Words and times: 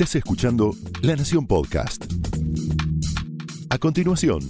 Estás 0.00 0.16
escuchando 0.16 0.70
La 1.02 1.14
Nación 1.14 1.46
Podcast. 1.46 2.10
A 3.68 3.76
continuación, 3.76 4.40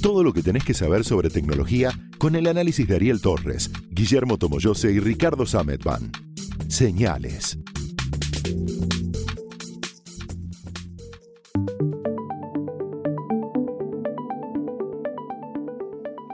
todo 0.00 0.22
lo 0.24 0.32
que 0.32 0.42
tenés 0.42 0.64
que 0.64 0.72
saber 0.72 1.04
sobre 1.04 1.28
tecnología 1.28 1.90
con 2.16 2.36
el 2.36 2.46
análisis 2.46 2.88
de 2.88 2.96
Ariel 2.96 3.20
Torres, 3.20 3.70
Guillermo 3.90 4.38
Tomoyose 4.38 4.92
y 4.92 5.00
Ricardo 5.00 5.44
Sametban. 5.44 6.10
Señales. 6.68 7.58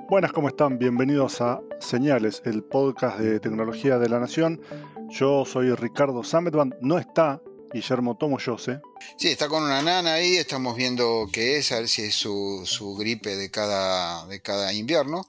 Buenas, 0.08 0.30
¿cómo 0.30 0.46
están? 0.46 0.78
Bienvenidos 0.78 1.40
a 1.40 1.60
Señales, 1.80 2.40
el 2.44 2.62
podcast 2.62 3.18
de 3.18 3.40
tecnología 3.40 3.98
de 3.98 4.08
la 4.08 4.20
Nación. 4.20 4.60
Yo 5.08 5.44
soy 5.44 5.74
Ricardo 5.74 6.22
Sametban. 6.22 6.72
No 6.80 7.00
está 7.00 7.42
Guillermo 7.72 8.16
Tomoyose. 8.16 8.80
Sí, 9.16 9.28
está 9.28 9.48
con 9.48 9.62
una 9.62 9.82
nana 9.82 10.14
ahí, 10.14 10.36
estamos 10.36 10.76
viendo 10.76 11.28
qué 11.32 11.58
es, 11.58 11.72
a 11.72 11.78
ver 11.78 11.88
si 11.88 12.02
es 12.02 12.14
su, 12.14 12.96
gripe 12.98 13.36
de 13.36 13.50
cada, 13.50 14.26
de 14.26 14.40
cada 14.40 14.72
invierno. 14.72 15.24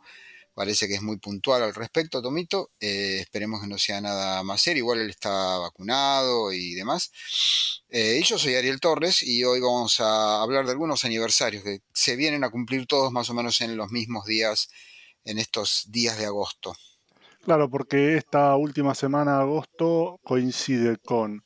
Parece 0.54 0.88
que 0.88 0.96
es 0.96 1.02
muy 1.02 1.18
puntual 1.18 1.64
al 1.64 1.74
respecto, 1.74 2.22
Tomito. 2.22 2.72
Eh, 2.80 3.20
esperemos 3.22 3.62
que 3.62 3.68
no 3.68 3.78
sea 3.78 4.02
nada 4.02 4.44
más 4.44 4.62
serio. 4.62 4.82
Igual 4.82 5.00
él 5.00 5.10
está 5.10 5.58
vacunado 5.60 6.52
y 6.52 6.74
demás. 6.74 7.12
Eh, 7.90 8.20
y 8.22 8.24
yo 8.24 8.38
soy 8.38 8.56
Ariel 8.56 8.82
Torres 8.82 9.24
y 9.24 9.44
hoy 9.44 9.62
vamos 9.62 10.02
a 10.02 10.42
hablar 10.42 10.66
de 10.66 10.72
algunos 10.72 11.06
aniversarios 11.06 11.64
que 11.64 11.82
se 11.94 12.16
vienen 12.16 12.44
a 12.44 12.50
cumplir 12.50 12.86
todos 12.86 13.12
más 13.12 13.30
o 13.30 13.34
menos 13.34 13.62
en 13.62 13.78
los 13.78 13.92
mismos 13.92 14.26
días, 14.26 14.70
en 15.24 15.38
estos 15.38 15.86
días 15.90 16.18
de 16.18 16.26
agosto. 16.26 16.76
Claro, 17.44 17.70
porque 17.70 18.18
esta 18.18 18.56
última 18.56 18.94
semana 18.94 19.38
de 19.38 19.44
agosto 19.44 20.20
coincide 20.24 20.98
con 20.98 21.44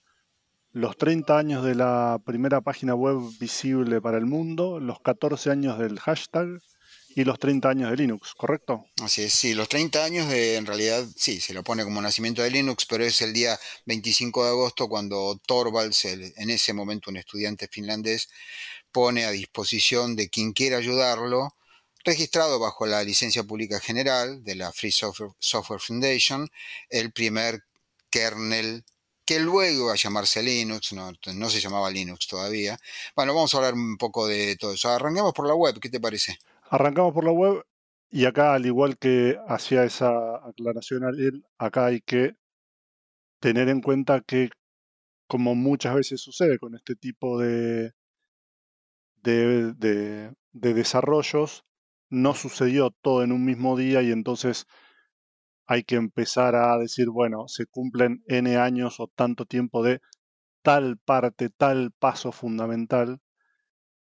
los 0.76 0.98
30 0.98 1.38
años 1.38 1.64
de 1.64 1.74
la 1.74 2.20
primera 2.26 2.60
página 2.60 2.96
web 2.96 3.18
visible 3.40 4.02
para 4.02 4.18
el 4.18 4.26
mundo, 4.26 4.82
los 4.82 5.00
14 5.00 5.50
años 5.50 5.80
del 5.80 6.02
hashtag 6.02 6.62
y 7.16 7.24
los 7.24 7.40
30 7.40 7.70
años 7.70 7.90
de 7.90 7.96
Linux, 7.96 8.34
¿correcto? 8.36 8.86
Así 9.02 9.22
es, 9.22 9.34
sí, 9.34 9.54
los 9.54 9.70
30 9.70 10.04
años 10.04 10.28
de, 10.28 10.58
en 10.58 10.66
realidad, 10.66 11.06
sí, 11.16 11.40
se 11.40 11.54
lo 11.54 11.64
pone 11.64 11.86
como 11.86 12.02
nacimiento 12.02 12.42
de 12.42 12.52
Linux, 12.52 12.86
pero 12.86 13.06
es 13.06 13.22
el 13.22 13.32
día 13.32 13.58
25 13.86 14.44
de 14.44 14.50
agosto 14.50 14.90
cuando 14.90 15.40
Torvalds, 15.48 16.04
en 16.04 16.50
ese 16.50 16.74
momento 16.74 17.10
un 17.10 17.16
estudiante 17.16 17.70
finlandés, 17.70 18.28
pone 18.92 19.24
a 19.24 19.32
disposición 19.32 20.18
de 20.18 20.28
quien 20.28 20.52
quiera 20.52 20.76
ayudarlo, 20.76 21.56
registrado 22.04 22.60
bajo 22.60 22.86
la 22.86 23.02
licencia 23.02 23.46
pública 23.46 23.80
general 23.80 24.44
de 24.44 24.56
la 24.56 24.74
Free 24.74 24.92
Software, 24.92 25.32
Software 25.40 25.80
Foundation, 25.80 26.50
el 26.90 27.14
primer 27.14 27.64
kernel 28.10 28.84
que 29.26 29.40
luego 29.40 29.88
va 29.88 29.94
a 29.94 29.98
llamarse 29.98 30.44
Linux, 30.44 30.94
no, 30.94 31.12
no, 31.34 31.50
se 31.50 31.60
llamaba 31.60 31.90
Linux 31.90 32.28
todavía. 32.28 32.78
Bueno, 33.16 33.34
vamos 33.34 33.54
a 33.54 33.58
hablar 33.58 33.74
un 33.74 33.98
poco 33.98 34.28
de 34.28 34.56
todo 34.58 34.74
eso. 34.74 34.90
Arranquemos 34.90 35.34
por 35.34 35.48
la 35.48 35.56
web, 35.56 35.80
¿qué 35.80 35.90
te 35.90 36.00
parece? 36.00 36.38
Arrancamos 36.70 37.14
por 37.14 37.26
la 37.26 37.32
web 37.32 37.64
y 38.10 38.26
acá, 38.26 38.54
al 38.54 38.66
igual 38.66 38.98
que 38.98 39.38
hacía 39.48 39.84
esa 39.84 40.38
aclaración 40.38 41.04
acá 41.58 41.88
hay 41.88 42.02
que 42.02 42.36
tener 43.40 43.70
en 43.70 43.82
cuenta 43.82 44.22
que, 44.22 44.50
como 45.28 45.56
muchas 45.56 45.96
veces 45.96 46.22
sucede 46.22 46.60
con 46.60 46.76
este 46.76 46.96
tipo 46.96 47.40
de, 47.40 47.94
de, 49.24 49.74
de, 49.74 50.34
de 50.54 50.74
desarrollos, 50.74 51.66
no 52.10 52.34
sucedió 52.36 52.92
todo 52.92 53.24
en 53.24 53.32
un 53.32 53.44
mismo 53.44 53.76
día 53.76 54.02
y 54.02 54.12
entonces 54.12 54.68
hay 55.68 55.84
que 55.84 55.96
empezar 55.96 56.56
a 56.56 56.78
decir, 56.78 57.10
bueno, 57.10 57.48
se 57.48 57.66
cumplen 57.66 58.24
N 58.28 58.58
años 58.58 59.00
o 59.00 59.08
tanto 59.08 59.46
tiempo 59.46 59.84
de 59.84 60.02
tal 60.62 60.98
parte, 60.98 61.50
tal 61.50 61.92
paso 62.00 62.32
fundamental. 62.32 63.20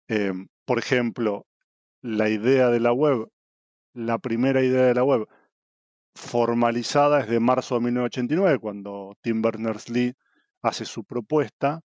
Em, 0.07 0.47
por 0.65 0.79
ejemplo, 0.79 1.47
la 2.01 2.29
idea 2.29 2.69
de 2.69 2.79
la 2.79 2.93
web, 2.93 3.29
la 3.93 4.19
primera 4.19 4.63
idea 4.63 4.83
de 4.85 4.95
la 4.95 5.03
web 5.03 5.27
formalizada 6.15 7.21
es 7.21 7.29
de 7.29 7.39
marzo 7.39 7.75
de 7.75 7.81
1989, 7.81 8.59
cuando 8.59 9.17
Tim 9.21 9.41
Berners-Lee 9.41 10.15
hace 10.61 10.85
su 10.85 11.03
propuesta 11.03 11.81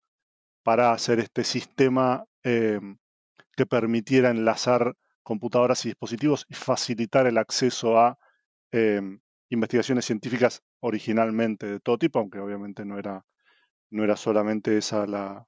para 0.63 0.93
hacer 0.93 1.21
este 1.21 1.45
sistema 1.45 2.25
em, 2.43 2.99
que 3.57 3.67
permitiera 3.67 4.31
enlazar 4.31 4.95
computadoras 5.23 5.85
y 5.85 5.91
dispositivos 5.91 6.47
y 6.49 6.55
facilitar 6.55 7.27
el 7.27 7.39
acceso 7.39 7.99
a 7.99 8.19
em, 8.73 9.21
investigaciones 9.51 10.05
científicas 10.05 10.63
originalmente 10.81 11.67
de 11.67 11.81
todo 11.81 11.99
tipo, 11.99 12.19
aunque 12.19 12.39
obviamente 12.39 12.85
no 12.85 12.99
era, 12.99 13.25
no 13.91 14.05
era 14.05 14.17
solamente 14.17 14.79
esa 14.79 15.07
la, 15.07 15.47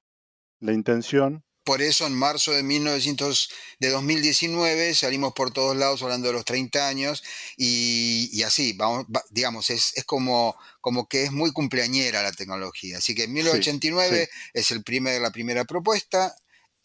intención. 0.61 1.43
Por 1.63 1.81
eso 1.81 2.07
en 2.07 2.13
marzo 2.13 2.51
de, 2.51 2.63
1900, 2.63 3.49
de 3.79 3.89
2019 3.89 4.95
salimos 4.95 5.33
por 5.33 5.51
todos 5.51 5.75
lados 5.75 6.01
hablando 6.01 6.27
de 6.27 6.33
los 6.33 6.45
30 6.45 6.87
años 6.87 7.23
y, 7.57 8.41
así, 8.43 8.73
vamos, 8.73 9.05
digamos, 9.29 9.69
es, 9.69 9.93
es, 9.95 10.03
como, 10.03 10.55
como 10.81 11.07
que 11.07 11.25
es 11.25 11.31
muy 11.31 11.51
cumpleañera 11.51 12.23
la 12.23 12.31
tecnología. 12.31 12.97
Así 12.97 13.13
que 13.13 13.25
en 13.25 13.33
1989 13.33 14.29
es 14.53 14.71
el 14.71 14.83
primer, 14.83 15.21
la 15.21 15.31
primera 15.31 15.65
propuesta, 15.65 16.35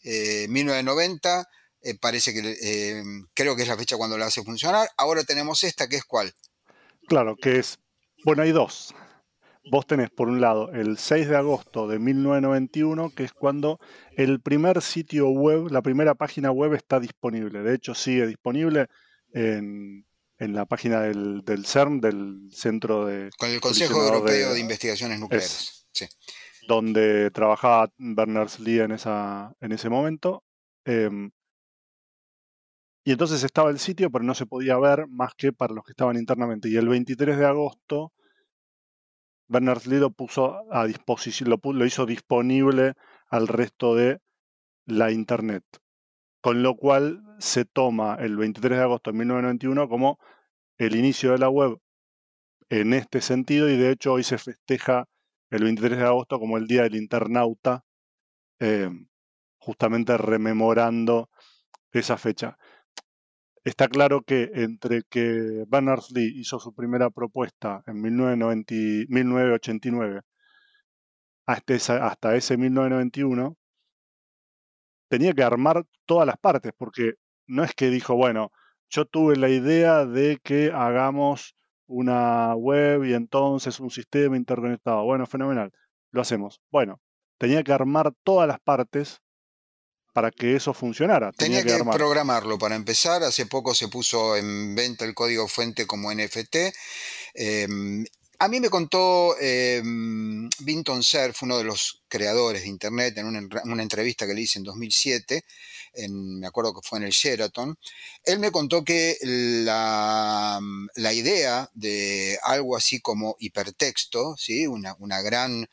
eh, 0.03 0.45
1990 0.49 1.47
eh, 1.81 1.95
parece 1.99 2.33
que 2.33 2.57
eh, 2.61 3.03
creo 3.35 3.55
que 3.55 3.61
es 3.61 3.67
la 3.67 3.77
fecha 3.77 3.95
cuando 3.95 4.17
la 4.17 4.25
hace 4.25 4.43
funcionar. 4.43 4.89
Ahora 4.97 5.23
tenemos 5.23 5.63
esta 5.63 5.87
que 5.87 5.97
es 5.97 6.05
cuál? 6.05 6.33
Claro, 7.07 7.35
que 7.35 7.59
es, 7.59 7.79
bueno, 8.23 8.43
hay 8.43 8.51
dos. 8.51 8.93
Vos 9.71 9.87
tenés 9.87 10.11
por 10.11 10.27
un 10.27 10.41
lado 10.41 10.71
el 10.73 10.97
6 10.97 11.27
de 11.27 11.37
agosto 11.37 11.87
de 11.87 11.97
1991, 11.97 13.09
que 13.15 13.23
es 13.23 13.33
cuando 13.33 13.79
el 14.15 14.39
primer 14.39 14.81
sitio 14.81 15.29
web, 15.29 15.71
la 15.71 15.81
primera 15.81 16.13
página 16.13 16.51
web 16.51 16.73
está 16.73 16.99
disponible. 16.99 17.63
De 17.63 17.73
hecho, 17.73 17.95
sigue 17.95 18.27
disponible 18.27 18.87
en, 19.33 20.05
la 20.37 20.65
página 20.65 21.01
del, 21.01 21.43
CERN, 21.65 21.99
del 21.99 22.49
Centro 22.51 23.05
de... 23.05 23.31
Con 23.37 23.49
el 23.49 23.59
Consejo 23.59 24.03
Europeo 24.03 24.53
de, 24.53 24.59
Investigaciones 24.59 25.19
Nucleares. 25.19 25.87
sí. 25.91 26.05
Donde 26.67 27.29
trabajaba 27.31 27.91
Berners-Lee 27.97 28.81
en, 28.81 28.91
esa, 28.91 29.53
en 29.61 29.71
ese 29.71 29.89
momento. 29.89 30.43
Em, 30.83 31.31
y 33.07 33.11
entonces 33.11 33.43
estaba 33.43 33.69
el 33.69 33.77
sitio, 33.77 34.09
pero 34.09 34.25
no 34.25 34.33
se 34.33 34.47
podía 34.47 34.79
ver 34.79 35.07
más 35.07 35.35
que 35.35 35.53
para 35.53 35.75
los 35.75 35.85
que 35.85 35.91
estaban 35.91 36.17
internamente. 36.17 36.69
Y 36.69 36.75
el 36.75 36.89
23 36.89 37.37
de 37.37 37.45
agosto, 37.45 38.13
Berners-Lee 39.47 39.99
lo 39.99 40.09
puso 40.09 40.63
a 40.73 40.87
disposición, 40.87 41.51
lo, 41.51 41.85
hizo 41.85 42.07
disponible 42.07 42.93
al 43.29 43.47
resto 43.47 43.93
de 43.93 44.21
la 44.87 45.11
Internet. 45.11 45.63
Con 46.41 46.63
lo 46.63 46.75
cual 46.77 47.21
se 47.37 47.63
toma 47.63 48.17
el 48.19 48.37
23 48.37 48.79
de 48.79 48.83
agosto 48.83 49.11
de 49.11 49.19
1991 49.19 49.87
como 49.87 50.17
el 50.79 50.95
inicio 50.95 51.31
de 51.31 51.37
la 51.37 51.49
web 51.49 51.77
en 52.69 52.93
este 52.93 53.21
sentido 53.21 53.69
y 53.69 53.77
de 53.77 53.91
hecho 53.91 54.13
hoy 54.13 54.23
se 54.23 54.39
festeja 54.39 55.05
el 55.51 55.63
23 55.63 55.99
de 55.99 56.05
agosto 56.05 56.39
como 56.39 56.57
el 56.57 56.65
Día 56.65 56.81
del 56.81 56.95
Internauta, 56.95 57.85
eh, 58.59 58.89
justamente 59.59 60.17
rememorando 60.17 61.29
esa 61.91 62.17
fecha. 62.17 62.57
Está 63.65 63.87
claro 63.87 64.21
que 64.21 64.51
entre 64.53 65.01
que 65.09 65.65
Berners-Lee 65.67 66.39
hizo 66.39 66.59
su 66.59 66.75
primera 66.75 67.09
propuesta 67.09 67.81
en 67.87 67.99
1989 67.99 70.21
hasta, 71.47 72.07
hasta 72.07 72.35
ese 72.35 72.57
1991, 72.57 73.57
tenía 75.09 75.33
que 75.33 75.41
armar 75.41 75.83
todas 76.05 76.27
las 76.27 76.37
partes, 76.37 76.73
porque 76.77 77.13
no 77.47 77.63
es 77.63 77.73
que 77.73 77.89
dijo, 77.89 78.15
bueno, 78.15 78.51
yo 78.89 79.05
tuve 79.05 79.35
la 79.35 79.49
idea 79.49 80.05
de 80.05 80.37
que 80.43 80.71
hagamos 80.71 81.55
una 81.87 82.53
web 82.53 83.03
y 83.05 83.15
entonces 83.15 83.79
un 83.79 83.89
sistema 83.89 84.37
interconectado. 84.37 85.03
Bueno, 85.05 85.25
fenomenal, 85.25 85.71
lo 86.11 86.21
hacemos. 86.21 86.61
Bueno, 86.71 87.01
tenía 87.39 87.63
que 87.63 87.73
armar 87.73 88.13
todas 88.23 88.47
las 88.47 88.59
partes 88.59 89.23
para 90.15 90.31
que 90.31 90.55
eso 90.55 90.73
funcionara. 90.73 91.33
Tenía, 91.33 91.61
que, 91.61 91.77
programarlo 91.91 92.57
para 92.57 92.77
empezar. 92.77 93.21
Hace 93.21 93.47
poco 93.47 93.75
se 93.75 93.89
puso 93.89 94.37
en 94.37 94.73
venta 94.73 95.03
el 95.03 95.13
código 95.13 95.45
fuente 95.49 95.85
como 95.85 96.09
NFT. 96.09 96.55
Em, 97.33 98.05
a 98.39 98.47
mí 98.47 98.61
me 98.61 98.69
contó 98.69 99.35
eh, 99.41 99.81
Vinton 99.83 101.03
Cerf, 101.03 101.43
uno 101.43 101.57
de 101.57 101.65
los 101.65 102.01
creadores 102.07 102.61
de 102.61 102.69
Internet, 102.69 103.17
en 103.17 103.25
una, 103.25 103.83
entrevista 103.83 104.25
que 104.25 104.33
le 104.33 104.39
hice 104.39 104.57
en 104.59 104.63
2007, 104.63 105.43
me 106.07 106.47
acuerdo 106.47 106.73
que 106.73 106.87
fue 106.87 106.99
en 106.99 107.03
el 107.03 107.11
Sheraton, 107.11 107.77
él 108.23 108.39
me 108.39 108.51
contó 108.51 108.85
que 108.85 109.17
la, 109.21 110.61
idea 111.11 111.69
de 111.73 112.39
algo 112.41 112.77
así 112.77 113.01
como 113.01 113.35
hipertexto, 113.37 114.37
¿sí? 114.37 114.65
una, 114.65 114.95
una 114.99 115.21
gran 115.21 115.67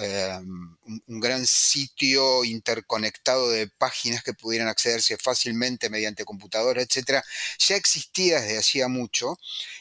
Em, 0.00 0.76
un, 1.08 1.20
gran 1.20 1.44
sitio 1.44 2.44
interconectado 2.44 3.50
de 3.50 3.66
páginas 3.66 4.22
que 4.22 4.32
pudieran 4.32 4.68
accederse 4.68 5.16
fácilmente 5.16 5.90
mediante 5.90 6.24
computadora, 6.24 6.82
etcétera, 6.82 7.24
ya 7.58 7.74
existía 7.74 8.40
desde 8.40 8.58
hacía 8.58 8.86
mucho 8.86 9.38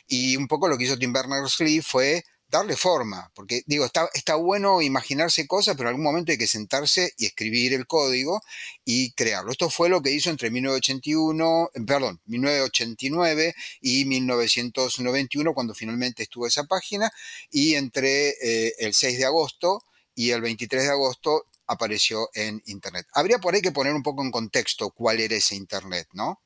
y 0.07 0.35
un 0.35 0.47
poco 0.47 0.67
lo 0.67 0.77
que 0.77 0.85
hizo 0.85 0.97
Tim 0.97 1.13
Berners-Lee 1.13 1.81
fue 1.81 2.23
darle 2.49 2.75
forma, 2.77 3.31
porque 3.35 3.61
digo, 3.67 3.85
está, 3.85 4.09
está 4.13 4.35
bueno 4.35 4.81
imaginarse 4.81 5.45
cosas, 5.45 5.75
pero 5.75 5.89
en 5.89 5.95
algún 5.95 6.05
momento 6.05 6.31
hay 6.31 6.37
que 6.39 6.47
sentarse 6.47 7.13
y 7.17 7.25
escribir 7.27 7.73
el 7.73 7.85
código 7.85 8.41
y 8.85 9.11
crearlo. 9.11 9.51
Esto 9.51 9.69
fue 9.69 9.89
lo 9.89 10.01
que 10.01 10.11
hizo 10.11 10.31
entre 10.31 10.49
1981, 10.49 11.69
eh, 11.75 11.81
perdón, 11.85 12.21
1989 12.25 13.53
y 13.81 14.05
1991, 14.05 15.53
cuando 15.53 15.75
finalmente 15.75 16.23
estuvo 16.23 16.47
esa 16.47 16.63
página, 16.63 17.11
y 17.51 17.75
entre 17.75 18.29
eh, 18.41 18.73
el 18.79 18.93
6 18.95 19.19
de 19.19 19.25
agosto 19.25 19.83
y 20.17 20.31
el 20.31 20.41
23 20.41 20.83
de 20.83 20.89
agosto 20.89 21.45
apareció 21.67 22.31
en 22.33 22.59
Internet. 22.65 23.05
Habría 23.13 23.37
por 23.37 23.53
ahí 23.53 23.61
que 23.61 23.71
poner 23.71 23.93
un 23.93 24.01
poco 24.01 24.23
en 24.23 24.31
contexto 24.31 24.89
cuál 24.89 25.19
era 25.19 25.35
ese 25.35 25.55
Internet, 25.55 26.07
¿no? 26.13 26.41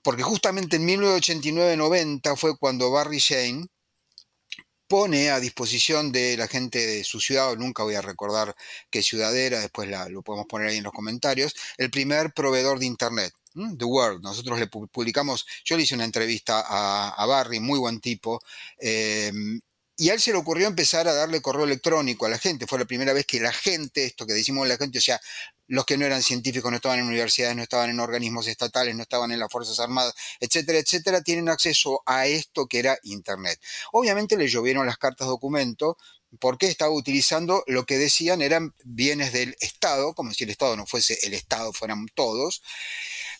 Porque 0.00 0.22
justamente 0.22 0.76
en 0.76 0.88
1989-90 0.88 2.36
fue 2.36 2.56
cuando 2.56 2.90
Barry 2.90 3.18
Shane, 3.18 3.66
pone 4.88 5.30
a 5.30 5.40
disposición 5.40 6.10
de 6.10 6.36
la 6.38 6.48
gente 6.48 6.86
de 6.86 7.04
su 7.04 7.20
ciudad, 7.20 7.54
nunca 7.56 7.82
voy 7.82 7.96
a 7.96 8.02
recordar 8.02 8.54
qué 8.88 9.02
ciudad 9.02 9.36
era, 9.36 9.60
después 9.60 9.90
lo 10.08 10.22
podemos 10.22 10.46
poner 10.46 10.68
ahí 10.68 10.78
en 10.78 10.84
los 10.84 10.92
comentarios, 10.92 11.54
el 11.76 11.90
primer 11.90 12.32
proveedor 12.32 12.78
de 12.78 12.86
Internet. 12.86 13.34
The 13.78 13.84
World. 13.84 14.22
Nosotros 14.22 14.58
le 14.58 14.66
publicamos, 14.66 15.46
yo 15.64 15.76
le 15.76 15.82
hice 15.82 15.94
una 15.94 16.04
entrevista 16.04 16.62
a, 16.66 17.26
Barry, 17.26 17.58
muy 17.58 17.78
buen 17.78 18.00
tipo, 18.00 18.40
em, 18.78 19.60
y 19.96 20.10
a 20.10 20.14
él 20.14 20.20
se 20.20 20.32
le 20.32 20.38
ocurrió 20.38 20.66
empezar 20.66 21.08
a 21.08 21.14
darle 21.14 21.40
correo 21.40 21.64
electrónico 21.64 22.26
a 22.26 22.28
la 22.28 22.38
gente. 22.38 22.66
Fue 22.66 22.78
la 22.78 22.84
primera 22.84 23.12
vez 23.14 23.24
que 23.24 23.40
la 23.40 23.52
gente, 23.52 24.04
esto 24.04 24.26
que 24.26 24.34
decimos 24.34 24.68
la 24.68 24.76
gente, 24.76 24.98
o 24.98 25.02
sea, 25.02 25.20
los 25.68 25.86
que 25.86 25.96
no 25.96 26.04
eran 26.04 26.22
científicos, 26.22 26.70
no 26.70 26.76
estaban 26.76 26.98
en 26.98 27.06
universidades, 27.06 27.56
no 27.56 27.62
estaban 27.62 27.90
en 27.90 28.00
organismos 28.00 28.46
estatales, 28.46 28.94
no 28.94 29.02
estaban 29.02 29.32
en 29.32 29.38
las 29.38 29.50
Fuerzas 29.50 29.80
Armadas, 29.80 30.14
etcétera, 30.38 30.78
etcétera, 30.78 31.22
tienen 31.22 31.48
acceso 31.48 32.02
a 32.06 32.26
esto 32.26 32.66
que 32.66 32.78
era 32.78 32.98
Internet. 33.04 33.58
Obviamente 33.92 34.36
le 34.36 34.48
llovieron 34.48 34.86
las 34.86 34.98
cartas 34.98 35.28
documento 35.28 35.96
porque 36.38 36.66
estaba 36.66 36.92
utilizando 36.92 37.64
lo 37.66 37.86
que 37.86 37.98
decían 37.98 38.42
eran 38.42 38.74
bienes 38.84 39.32
del 39.32 39.56
Estado, 39.60 40.14
como 40.14 40.32
si 40.34 40.44
el 40.44 40.50
Estado 40.50 40.76
no 40.76 40.86
fuese 40.86 41.18
el 41.22 41.34
Estado, 41.34 41.72
fueran 41.72 42.06
todos, 42.14 42.62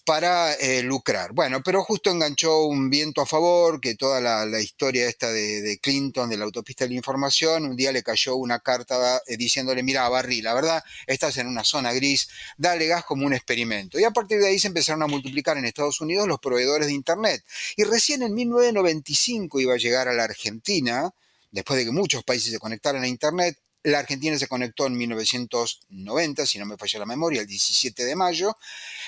para 0.07 0.55
eh, 0.55 0.85
lucrar. 0.85 1.33
Bueno, 1.33 1.65
pero 1.65 1.83
justo 1.83 2.11
enganchó 2.11 2.63
un 2.67 2.89
viento 2.89 3.21
a 3.21 3.27
favor, 3.27 3.81
que 3.81 3.97
toda 3.97 4.21
la, 4.21 4.61
historia 4.61 5.09
esta 5.09 5.33
de, 5.33 5.81
Clinton, 5.83 6.31
de 6.31 6.37
la 6.37 6.45
autopista 6.45 6.85
de 6.85 6.91
la 6.91 6.97
información, 6.97 7.65
un 7.67 7.77
día 7.77 7.91
le 7.91 8.05
cayó 8.05 8.37
una 8.37 8.61
carta 8.61 9.21
eh, 9.27 9.37
diciéndole, 9.37 9.83
mira, 9.83 10.09
Barry, 10.09 10.43
la 10.43 10.55
verdad, 10.55 10.85
estás 11.09 11.39
en 11.39 11.49
una 11.49 11.65
zona 11.65 11.93
gris, 11.93 12.29
dale 12.57 12.87
gas 12.87 13.05
como 13.05 13.27
un 13.27 13.35
experimento. 13.35 13.99
Y 13.99 14.05
a 14.05 14.13
partir 14.13 14.39
de 14.39 14.47
ahí 14.47 14.61
se 14.61 14.69
empezaron 14.69 15.03
a 15.03 15.09
multiplicar 15.09 15.59
en 15.59 15.65
Estados 15.65 16.01
Unidos 16.01 16.29
los 16.29 16.39
proveedores 16.39 16.87
de 16.87 16.95
Internet. 16.95 17.45
Y 17.77 17.83
recién 17.83 18.23
en 18.23 18.33
1995 18.33 19.59
iba 19.61 19.75
a 19.75 19.79
llegar 19.79 20.07
a 20.07 20.15
la 20.15 20.23
Argentina, 20.23 21.11
después 21.51 21.81
de 21.81 21.85
que 21.85 21.91
muchos 21.91 22.23
países 22.23 22.53
se 22.53 22.61
conectaran 22.61 23.03
a 23.03 23.09
Internet, 23.09 23.59
la 23.87 24.01
Argentina 24.01 24.37
se 24.37 24.49
conectó 24.49 24.87
en 24.87 24.97
1990, 24.97 26.45
si 26.45 26.59
no 26.59 26.67
me 26.67 26.77
falla 26.77 26.99
la 26.99 27.07
memoria, 27.07 27.43
el 27.43 27.47
17 27.47 28.05
de 28.05 28.17
mayo. 28.17 28.57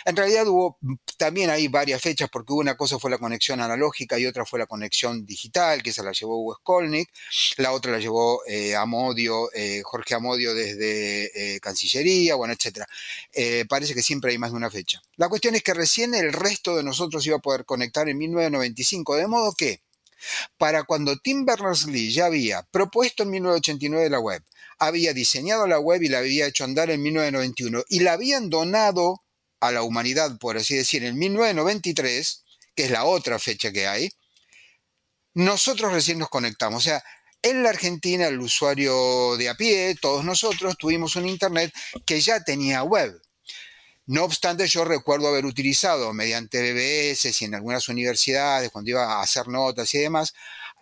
En 0.05 0.15
realidad 0.15 0.47
hubo 0.47 0.79
también 1.17 1.51
hay 1.51 1.67
varias 1.67 2.01
fechas, 2.01 2.29
porque 2.31 2.53
una 2.53 2.77
cosa 2.77 2.99
fue 3.01 3.11
la 3.11 3.19
conexión 3.19 3.61
analógica 3.61 4.19
y 4.21 4.27
otra 4.27 4.45
fue 4.45 4.61
la 4.61 4.67
conexión 4.67 5.27
digital, 5.27 5.83
que 5.83 5.91
esa 5.91 6.05
la 6.05 6.13
llevó 6.13 6.41
Hugo 6.41 6.55
Skolnick. 6.61 7.11
La 7.57 7.73
otra 7.73 7.91
la 7.91 7.99
llevó 7.99 8.41
eh, 8.47 8.75
eh, 9.55 9.83
Jorge 9.83 10.15
Amodio 10.15 10.55
desde 10.55 11.55
eh, 11.57 11.61
Cancillería, 11.61 12.37
bueno, 12.37 12.55
etc. 12.55 12.85
parece 13.69 13.95
que 13.95 14.03
siempre 14.03 14.31
hay 14.31 14.39
más 14.39 14.53
de 14.53 14.59
una 14.59 14.71
fecha. 14.71 15.03
La 15.17 15.29
cuestión 15.29 15.57
es 15.57 15.65
que 15.65 15.75
recién 15.75 16.15
el 16.15 16.33
resto 16.33 16.77
de 16.77 16.85
nosotros 16.85 17.27
iba 17.27 17.39
a 17.39 17.41
poder 17.41 17.65
conectar 17.65 18.09
en 18.09 18.17
1995, 18.17 19.17
de 19.17 19.27
modo 19.27 19.53
que 19.55 19.81
para 20.57 20.85
cuando 20.85 21.17
Tim 21.17 21.45
Berners-Lee 21.45 22.13
ya 22.13 22.27
había 22.27 22.63
propuesto 22.71 23.23
en 23.23 23.31
1989 23.31 24.11
la 24.11 24.21
web, 24.21 24.43
había 24.79 25.13
diseñado 25.13 25.67
la 25.67 25.79
web 25.79 26.03
y 26.03 26.09
la 26.09 26.19
había 26.19 26.47
hecho 26.47 26.65
andar 26.65 26.91
en 26.91 27.03
1991 27.03 27.85
y 27.89 28.01
la 28.01 28.13
habían 28.13 28.49
donado 28.51 29.21
a 29.61 29.73
la 29.73 29.83
humanidad, 29.83 30.39
por 30.39 30.57
así 30.57 30.77
decir, 30.77 31.05
en 31.05 31.19
1993, 31.19 32.45
que 32.75 32.85
es 32.85 32.91
la 32.91 33.05
otra 33.05 33.39
fecha 33.39 33.73
que 33.73 33.87
hay, 33.87 34.11
nosotros 35.35 35.93
recién 35.93 36.19
nos 36.19 36.29
conectamos. 36.29 36.79
O 36.79 36.89
sea, 36.89 37.03
en 37.43 37.63
la 37.63 37.71
Argentina 37.71 38.27
el 38.27 38.41
usuario 38.41 39.37
de 39.37 39.49
a 39.49 39.55
pie, 39.55 39.97
todos 40.01 40.25
nosotros, 40.25 40.77
tuvimos 40.77 41.17
un 41.17 41.29
Internet 41.29 41.73
que 42.07 42.21
ya 42.21 42.43
tenía 42.43 42.83
web. 42.83 43.21
No 44.09 44.25
obstante, 44.25 44.67
yo 44.67 44.87
recuerdo 44.87 45.29
haber 45.29 45.45
utilizado 45.45 46.15
mediante 46.15 46.63
BBS 46.63 47.43
y 47.43 47.45
en 47.45 47.55
algunas 47.55 47.91
universidades, 47.91 48.71
cuando 48.71 48.91
iba 48.91 49.05
a 49.05 49.23
hacer 49.23 49.49
notas 49.49 49.93
y 49.93 49.99
demás, 49.99 50.33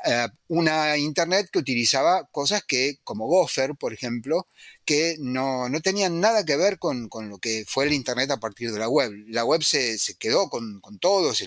eh, 0.05 0.29
una 0.47 0.97
internet 0.97 1.49
que 1.51 1.59
utilizaba 1.59 2.29
cosas 2.31 2.63
que, 2.63 3.01
como 3.03 3.27
Gopher, 3.27 3.75
por 3.75 3.93
ejemplo, 3.93 4.47
que 4.85 5.17
no, 5.19 5.69
tenían 5.83 6.21
nada 6.21 6.45
que 6.45 6.57
ver 6.57 6.79
con, 6.79 7.09
lo 7.29 7.39
que 7.39 7.65
fue 7.67 7.87
el 7.87 7.95
internet 7.95 8.31
a 8.31 8.39
partir 8.39 8.71
de 8.73 8.79
la 8.79 8.89
web. 8.89 9.11
La 9.27 9.45
web 9.45 9.63
se, 9.65 9.99
quedó 10.21 10.49
con, 10.49 10.81
todos, 11.01 11.43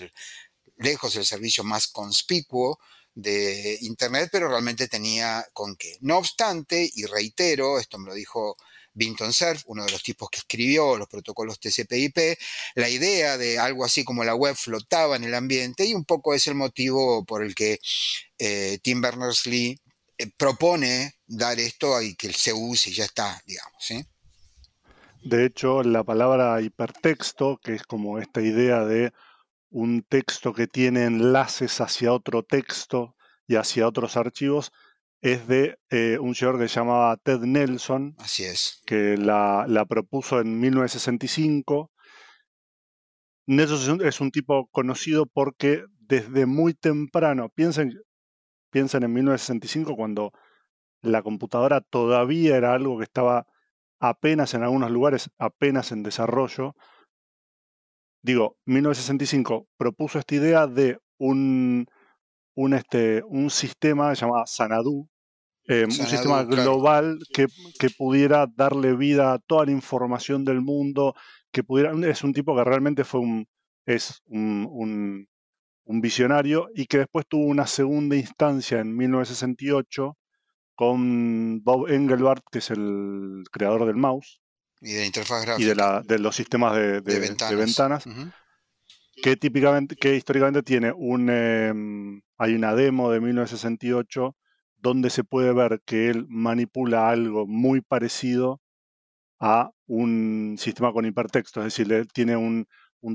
lejos 0.76 1.16
el 1.16 1.24
servicio 1.24 1.64
más 1.64 1.88
conspicuo 1.88 2.78
de 3.14 3.78
internet, 3.80 4.28
pero 4.30 4.48
realmente 4.48 4.86
tenía 4.86 5.46
con 5.54 5.76
qué. 5.76 5.96
No 6.02 6.18
obstante, 6.18 6.90
y 6.94 7.06
reitero, 7.06 7.78
esto 7.78 7.98
me 7.98 8.08
lo 8.08 8.14
dijo 8.14 8.58
Vinton 8.92 9.32
Cerf, 9.32 9.62
uno 9.66 9.84
de 9.84 9.92
los 9.92 10.02
tipos 10.02 10.28
que 10.30 10.38
escribió 10.38 10.96
los 10.96 11.08
protocolos 11.08 11.58
TCP/IP, 11.60 12.38
la 12.74 12.88
idea 12.88 13.38
de 13.38 13.58
algo 13.58 13.84
así 13.84 14.04
como 14.04 14.24
la 14.24 14.34
web 14.34 14.56
flotaba 14.56 15.16
en 15.16 15.24
el 15.24 15.34
ambiente 15.34 15.84
y 15.84 15.94
un 15.94 16.04
poco 16.04 16.34
es 16.34 16.46
el 16.46 16.54
motivo 16.54 17.24
por 17.24 17.42
el 17.42 17.54
que 17.54 17.78
eh, 18.38 18.78
Tim 18.82 19.00
Berners-Lee 19.00 19.78
eh, 20.18 20.30
propone 20.36 21.14
dar 21.26 21.58
esto 21.58 22.00
y 22.02 22.14
que 22.14 22.32
se 22.32 22.52
use 22.52 22.90
y 22.90 22.94
ya 22.94 23.04
está, 23.04 23.40
digamos. 23.46 23.88
De 25.22 25.44
hecho, 25.44 25.82
la 25.82 26.02
palabra 26.02 26.60
hipertexto, 26.60 27.58
que 27.62 27.74
es 27.74 27.82
como 27.82 28.18
esta 28.18 28.40
idea 28.40 28.84
de 28.84 29.12
un 29.70 30.02
texto 30.02 30.52
que 30.52 30.66
tiene 30.66 31.04
enlaces 31.04 31.80
hacia 31.80 32.12
otro 32.12 32.42
texto 32.42 33.16
y 33.46 33.56
hacia 33.56 33.86
otros 33.86 34.16
archivos, 34.16 34.72
es 35.20 35.46
de 35.46 35.78
eh, 35.90 36.18
un 36.18 36.34
señor 36.34 36.58
que 36.58 36.68
se 36.68 36.80
llamaba 36.80 37.16
Ted 37.18 37.40
Nelson. 37.40 38.14
Así 38.18 38.44
es. 38.44 38.80
Que 38.86 39.16
la, 39.16 39.66
propuso 39.88 40.40
en 40.40 40.58
1965. 40.60 41.90
Nelson 43.46 44.00
es 44.02 44.20
un, 44.20 44.30
tipo 44.30 44.68
conocido 44.70 45.26
porque 45.26 45.84
desde 45.98 46.46
muy 46.46 46.74
temprano, 46.74 47.48
piensen, 47.50 48.00
piensen 48.70 49.02
en 49.02 49.12
1965 49.12 49.96
cuando 49.96 50.32
la 51.02 51.22
computadora 51.22 51.80
todavía 51.80 52.56
era 52.56 52.74
algo 52.74 52.98
que 52.98 53.04
estaba 53.04 53.46
apenas 53.98 54.54
en 54.54 54.62
algunos 54.62 54.90
lugares, 54.90 55.30
apenas 55.38 55.92
en 55.92 56.02
desarrollo. 56.02 56.74
Digo, 58.22 58.56
1965 58.66 59.66
propuso 59.76 60.18
esta 60.18 60.34
idea 60.34 60.66
de 60.66 60.98
un, 61.18 61.86
un, 62.54 62.74
este, 62.74 63.22
un 63.26 63.50
sistema 63.50 64.12
llamado 64.14 64.44
Sanadu, 64.46 65.08
eh, 65.66 65.84
un 65.84 65.92
sistema 65.92 66.42
global 66.44 67.18
que, 67.32 67.46
pudiera 67.96 68.46
darle 68.54 68.96
vida 68.96 69.32
a 69.32 69.38
toda 69.38 69.66
la 69.66 69.72
información 69.72 70.44
del 70.44 70.60
mundo, 70.60 71.14
que 71.52 71.62
pudiera, 71.62 71.92
es 72.08 72.24
un 72.24 72.32
tipo 72.32 72.56
que 72.56 72.64
realmente 72.64 73.04
fue 73.04 73.20
un, 73.20 73.46
es 73.86 74.22
un, 74.26 75.28
visionario 75.84 76.68
y 76.74 76.86
que 76.86 76.98
después 76.98 77.26
tuvo 77.28 77.46
una 77.46 77.66
segunda 77.66 78.16
instancia 78.16 78.78
en 78.78 78.96
1968 78.96 80.16
con 80.76 81.62
Bob 81.62 81.88
Engelbart, 81.88 82.42
que 82.50 82.58
es 82.58 82.70
el 82.70 83.42
creador 83.50 83.86
del 83.86 83.96
mouse. 83.96 84.40
Y 84.80 84.92
de 84.92 85.06
interfaz 85.06 85.42
gráfica. 85.42 85.62
Y 85.62 85.68
de, 85.68 85.74
la, 85.74 86.00
de 86.00 86.18
los 86.18 86.34
sistemas 86.34 86.74
de, 86.74 87.00
ventanas 87.00 88.04
que 89.22 89.36
típicamente, 89.36 89.96
que 89.96 90.16
históricamente 90.16 90.62
tiene 90.62 90.92
un, 90.92 91.30
em, 91.30 92.22
hay 92.38 92.54
una 92.54 92.74
demo 92.74 93.10
de 93.10 93.20
1968 93.20 94.36
donde 94.78 95.10
se 95.10 95.24
puede 95.24 95.52
ver 95.52 95.80
que 95.84 96.08
él 96.10 96.26
manipula 96.28 97.10
algo 97.10 97.46
muy 97.46 97.80
parecido 97.82 98.60
a 99.40 99.70
un 99.86 100.56
sistema 100.58 100.92
con 100.92 101.06
hipertexto, 101.06 101.60
es 101.60 101.76
decir, 101.76 102.06
tiene 102.12 102.36
un, 102.36 102.66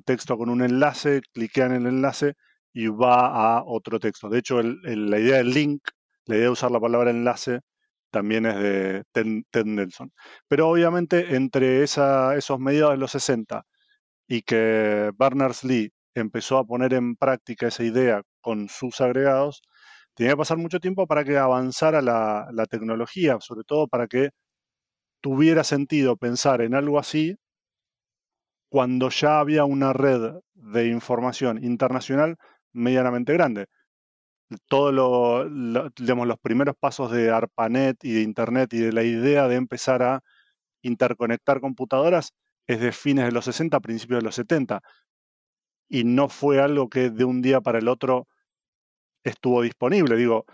texto 0.06 0.38
con 0.38 0.50
un 0.50 0.64
enlace, 0.64 1.22
cliquean 1.34 1.74
en 1.74 1.84
el 1.84 1.96
enlace 1.96 2.36
y 2.74 2.88
va 2.88 3.28
a 3.58 3.64
otro 3.66 4.00
texto. 4.00 4.30
De 4.30 4.40
hecho, 4.40 4.62
la 4.62 5.20
idea 5.20 5.38
del 5.38 5.52
link, 5.54 5.82
la 6.26 6.36
idea 6.36 6.46
de 6.46 6.52
usar 6.52 6.72
la 6.72 6.80
palabra 6.80 7.12
enlace, 7.12 7.62
también 8.12 8.46
es 8.46 8.56
de 8.56 9.04
Ted, 9.12 9.66
Nelson. 9.66 10.12
Pero 10.48 10.70
obviamente 10.70 11.36
entre 11.36 11.84
esos 11.84 12.60
mediados 12.60 12.94
de 12.94 12.98
los 12.98 13.12
60 13.12 13.64
y 14.28 14.42
que 14.44 15.12
Berners-Lee 15.18 15.92
empezó 16.16 16.58
a 16.58 16.66
poner 16.66 16.94
en 16.94 17.16
práctica 17.16 17.68
esa 17.68 17.84
idea 17.84 18.24
con 18.42 18.70
sus 18.70 19.02
agregados, 19.02 19.62
tenía 20.16 20.34
que 20.34 20.38
pasar 20.38 20.58
mucho 20.58 20.80
tiempo 20.80 21.08
para 21.08 21.24
que 21.24 21.38
avanzara 21.38 22.02
la, 22.02 22.66
tecnología, 22.70 23.38
sobre 23.42 23.64
todo 23.66 23.88
para 23.88 24.08
que 24.08 24.30
tuviera 25.22 25.64
sentido 25.64 26.18
pensar 26.18 26.62
en 26.62 26.76
algo 26.76 27.00
así 27.00 27.36
cuando 28.70 29.10
ya 29.10 29.40
había 29.40 29.66
una 29.66 29.94
red 29.94 30.34
de 30.54 30.88
información 30.88 31.64
internacional 31.64 32.38
medianamente 32.74 33.34
grande. 33.34 33.68
todos 34.68 34.94
lo, 34.94 35.46
los 35.46 36.40
primeros 36.40 36.76
pasos 36.80 37.12
de 37.12 37.32
ARPANET 37.32 38.04
y 38.04 38.14
de 38.14 38.22
Internet 38.22 38.74
y 38.74 38.80
de 38.80 38.94
la 38.94 39.04
idea 39.04 39.48
de 39.48 39.56
empezar 39.56 40.04
a 40.04 40.22
interconectar 40.84 41.62
computadoras 41.62 42.34
es 42.68 42.80
de 42.80 42.92
fines 42.92 43.26
de 43.26 43.32
los 43.32 43.46
60, 43.46 43.80
principios 43.80 44.20
de 44.20 44.26
los 44.26 44.36
70. 44.36 44.82
Y 45.90 46.04
no 46.04 46.30
fue 46.30 46.62
algo 46.62 46.90
que 46.90 47.10
de 47.10 47.26
un 47.26 47.42
día 47.42 47.62
para 47.62 47.80
el 47.80 47.88
otro 47.88 48.28
estuvo 49.24 49.62
disponible. 49.62 50.16
Digo, 50.16 50.46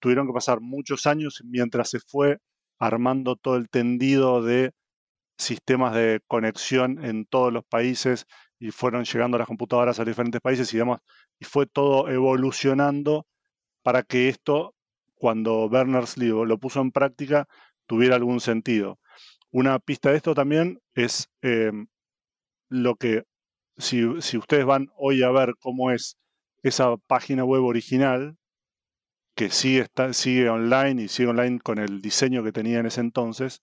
tuvieron 0.00 0.26
que 0.26 0.32
pasar 0.32 0.60
muchos 0.60 1.06
años 1.06 1.42
mientras 1.44 1.90
se 1.90 2.00
fue 2.00 2.38
armando 2.78 3.36
todo 3.36 3.56
el 3.56 3.68
tendido 3.68 4.42
de 4.42 4.72
sistemas 5.36 5.94
de 5.94 6.20
conexión 6.26 7.04
en 7.04 7.24
todos 7.24 7.52
los 7.52 7.64
países 7.64 8.26
y 8.58 8.70
fueron 8.72 9.04
llegando 9.04 9.38
las 9.38 9.46
computadoras 9.46 10.00
a 10.00 10.04
diferentes 10.04 10.40
países 10.40 10.72
y 10.74 10.78
demás. 10.78 11.00
Y 11.38 11.44
fue 11.44 11.66
todo 11.66 12.08
evolucionando 12.08 13.26
para 13.82 14.02
que 14.02 14.28
esto, 14.28 14.74
cuando 15.14 15.68
Berners-Lee 15.68 16.44
lo 16.46 16.58
puso 16.58 16.80
en 16.80 16.90
práctica, 16.90 17.46
tuviera 17.86 18.16
algún 18.16 18.40
sentido. 18.40 18.98
Una 19.50 19.78
pista 19.78 20.10
de 20.10 20.16
esto 20.16 20.34
también 20.34 20.80
es 20.94 21.30
em, 21.42 21.86
lo 22.68 22.96
que, 22.96 23.24
si, 23.78 24.04
ustedes 24.04 24.64
van 24.64 24.88
hoy 24.96 25.22
a 25.22 25.30
ver 25.30 25.54
cómo 25.60 25.90
es 25.90 26.18
esa 26.62 26.96
página 26.96 27.44
web 27.44 27.64
original, 27.64 28.36
que 29.34 29.50
sigue, 29.50 29.80
está, 29.80 30.12
sigue 30.12 30.48
online 30.48 31.02
y 31.02 31.08
sigue 31.08 31.28
online 31.28 31.60
con 31.60 31.78
el 31.78 32.00
diseño 32.00 32.42
que 32.42 32.52
tenía 32.52 32.80
en 32.80 32.86
ese 32.86 33.00
entonces, 33.00 33.62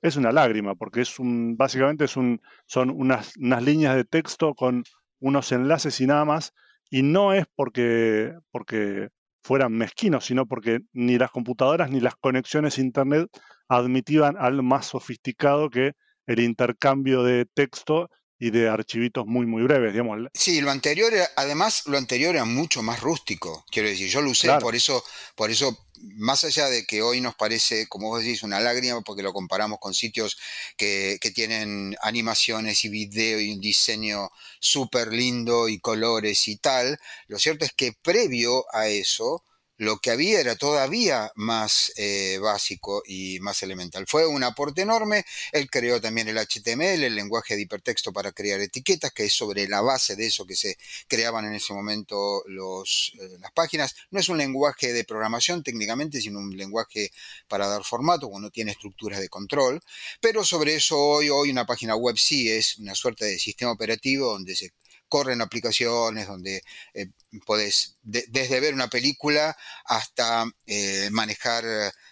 es 0.00 0.16
una 0.16 0.32
lágrima, 0.32 0.74
porque 0.74 1.02
es 1.02 1.18
un, 1.18 1.56
básicamente 1.56 2.06
es 2.06 2.16
un, 2.16 2.40
son 2.66 2.90
unas, 2.90 3.36
unas 3.36 3.62
líneas 3.62 3.94
de 3.94 4.04
texto 4.04 4.54
con 4.54 4.84
unos 5.20 5.52
enlaces 5.52 6.00
y 6.00 6.06
nada 6.06 6.24
más, 6.24 6.54
y 6.90 7.02
no 7.02 7.32
es 7.34 7.44
porque, 7.54 8.34
porque 8.50 9.10
fueran 9.42 9.72
mezquinos, 9.72 10.24
sino 10.24 10.46
porque 10.46 10.80
ni 10.92 11.18
las 11.18 11.30
computadoras 11.30 11.90
ni 11.90 12.00
las 12.00 12.16
conexiones 12.16 12.78
a 12.78 12.80
Internet 12.80 13.28
admitían 13.68 14.36
algo 14.38 14.62
más 14.62 14.86
sofisticado 14.86 15.70
que 15.70 15.92
el 16.26 16.40
intercambio 16.40 17.22
de 17.22 17.46
texto 17.46 18.08
y 18.42 18.50
de 18.50 18.68
archivitos 18.68 19.24
muy, 19.24 19.46
muy 19.46 19.62
breves, 19.62 19.92
digamos. 19.92 20.18
Sí, 20.34 20.60
lo 20.60 20.72
anterior, 20.72 21.12
además, 21.36 21.84
lo 21.86 21.96
anterior 21.96 22.34
era 22.34 22.44
mucho 22.44 22.82
más 22.82 22.98
rústico, 22.98 23.64
quiero 23.70 23.88
decir, 23.88 24.08
yo 24.08 24.20
lo 24.20 24.30
usé, 24.30 24.52
por 24.58 24.74
eso, 24.74 25.04
por 25.36 25.52
eso, 25.52 25.86
más 26.16 26.42
allá 26.42 26.68
de 26.68 26.84
que 26.84 27.02
hoy 27.02 27.20
nos 27.20 27.36
parece, 27.36 27.86
como 27.86 28.08
vos 28.08 28.24
decís, 28.24 28.42
una 28.42 28.58
lágrima, 28.58 29.00
porque 29.02 29.22
lo 29.22 29.32
comparamos 29.32 29.78
con 29.78 29.94
sitios 29.94 30.38
que, 30.76 31.18
que 31.20 31.30
tienen 31.30 31.96
animaciones 32.02 32.84
y 32.84 32.88
video 32.88 33.38
y 33.38 33.52
un 33.52 33.60
diseño 33.60 34.32
súper 34.58 35.12
lindo 35.12 35.68
y 35.68 35.78
colores 35.78 36.48
y 36.48 36.56
tal, 36.56 36.98
lo 37.28 37.38
cierto 37.38 37.64
es 37.64 37.72
que 37.72 37.92
previo 37.92 38.64
a 38.74 38.88
eso, 38.88 39.44
lo 39.82 39.98
que 39.98 40.12
había 40.12 40.38
era 40.38 40.54
todavía 40.54 41.32
más 41.34 41.92
eh, 41.96 42.38
básico 42.40 43.02
y 43.04 43.40
más 43.40 43.64
elemental. 43.64 44.06
Fue 44.06 44.24
un 44.28 44.44
aporte 44.44 44.82
enorme. 44.82 45.24
Él 45.50 45.68
creó 45.68 46.00
también 46.00 46.28
el 46.28 46.38
HTML, 46.38 47.02
el 47.02 47.16
lenguaje 47.16 47.56
de 47.56 47.62
hipertexto 47.62 48.12
para 48.12 48.30
crear 48.30 48.60
etiquetas, 48.60 49.10
que 49.10 49.24
es 49.24 49.32
sobre 49.32 49.66
la 49.66 49.80
base 49.80 50.14
de 50.14 50.26
eso 50.26 50.46
que 50.46 50.54
se 50.54 50.78
creaban 51.08 51.46
en 51.46 51.54
ese 51.54 51.72
momento 51.72 52.44
eh, 52.46 53.38
las 53.40 53.50
páginas. 53.50 53.96
No 54.12 54.20
es 54.20 54.28
un 54.28 54.38
lenguaje 54.38 54.92
de 54.92 55.02
programación 55.02 55.64
técnicamente, 55.64 56.20
sino 56.20 56.38
un 56.38 56.56
lenguaje 56.56 57.10
para 57.48 57.66
dar 57.66 57.82
formato, 57.82 58.28
cuando 58.28 58.50
tiene 58.50 58.70
estructuras 58.70 59.18
de 59.18 59.28
control. 59.28 59.80
Pero 60.20 60.44
sobre 60.44 60.76
eso 60.76 60.96
hoy, 60.96 61.28
hoy 61.28 61.50
una 61.50 61.66
página 61.66 61.96
web 61.96 62.16
sí 62.16 62.48
es 62.48 62.78
una 62.78 62.94
suerte 62.94 63.24
de 63.24 63.36
sistema 63.36 63.72
operativo 63.72 64.30
donde 64.30 64.54
se 64.54 64.70
corren 65.12 65.42
aplicaciones 65.42 66.26
donde 66.26 66.62
eh, 66.94 67.10
podés, 67.44 67.98
desde 68.02 68.60
ver 68.60 68.72
una 68.72 68.88
película 68.88 69.54
hasta 69.84 70.46
eh, 70.66 71.10
manejar 71.10 71.64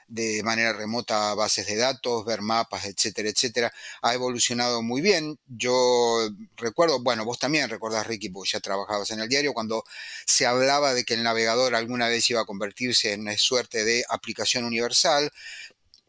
de 0.06 0.42
manera 0.42 0.74
remota 0.74 1.32
bases 1.34 1.66
de 1.66 1.76
datos, 1.76 2.26
ver 2.26 2.42
mapas, 2.42 2.84
etcétera, 2.84 3.30
etcétera, 3.30 3.72
ha 4.02 4.12
evolucionado 4.12 4.82
muy 4.82 5.00
bien. 5.00 5.38
Yo 5.46 6.28
recuerdo, 6.58 7.00
bueno, 7.00 7.24
vos 7.24 7.38
también 7.38 7.70
recordás, 7.70 8.06
Ricky, 8.06 8.28
porque 8.28 8.50
ya 8.50 8.60
trabajabas 8.60 9.10
en 9.12 9.20
el 9.20 9.30
diario, 9.30 9.54
cuando 9.54 9.82
se 10.26 10.44
hablaba 10.44 10.92
de 10.92 11.04
que 11.04 11.14
el 11.14 11.22
navegador 11.22 11.74
alguna 11.74 12.08
vez 12.08 12.28
iba 12.28 12.42
a 12.42 12.44
convertirse 12.44 13.14
en 13.14 13.22
una 13.22 13.38
suerte 13.38 13.82
de 13.82 14.04
aplicación 14.10 14.64
universal, 14.64 15.32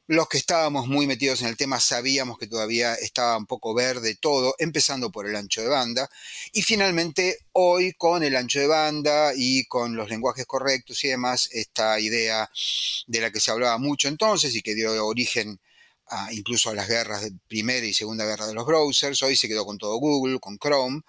los 0.08 0.28
que 0.28 0.38
estábamos 0.38 0.88
muy 0.88 1.08
metidos 1.08 1.42
en 1.42 1.48
el 1.48 1.58
tema 1.58 1.80
sabíamos 1.80 2.38
que 2.38 2.48
todavía 2.48 2.96
estaba 2.96 3.38
un 3.38 3.46
poco 3.46 3.74
verde 3.74 4.16
todo, 4.16 4.56
empezando 4.60 5.12
por 5.12 5.28
el 5.28 5.36
ancho 5.36 5.62
de 5.62 5.70
banda. 5.70 6.10
Y 6.52 6.64
finalmente, 6.64 7.38
hoy 7.54 7.94
con 7.94 8.24
el 8.24 8.36
ancho 8.36 8.60
de 8.60 8.68
banda 8.68 9.32
y 9.36 9.66
con 9.66 9.96
los 9.96 10.10
lenguajes 10.10 10.46
correctos 10.46 11.04
y 11.04 11.10
demás, 11.10 11.50
esta 11.52 12.00
idea 12.00 12.50
de 13.08 13.22
la 13.22 13.32
que 13.32 13.40
se 13.40 13.52
hablaba 13.52 13.78
mucho 13.78 14.08
entonces 14.08 14.56
y 14.56 14.62
que 14.62 14.76
dio 14.76 15.06
origen 15.06 15.60
a, 16.08 16.32
incluso 16.34 16.70
a 16.70 16.76
las 16.76 16.88
guerras 16.88 17.22
de 17.22 17.32
primera 17.48 17.86
y 17.86 17.94
segunda 17.94 18.26
guerra 18.26 18.48
de 18.48 18.54
los 18.54 18.66
browsers, 18.66 19.24
hoy 19.24 19.36
se 19.36 19.48
quedó 19.48 19.66
con 19.66 19.78
todo 19.78 19.96
Google, 19.98 20.40
con 20.40 20.58
Chrome. 20.58 21.02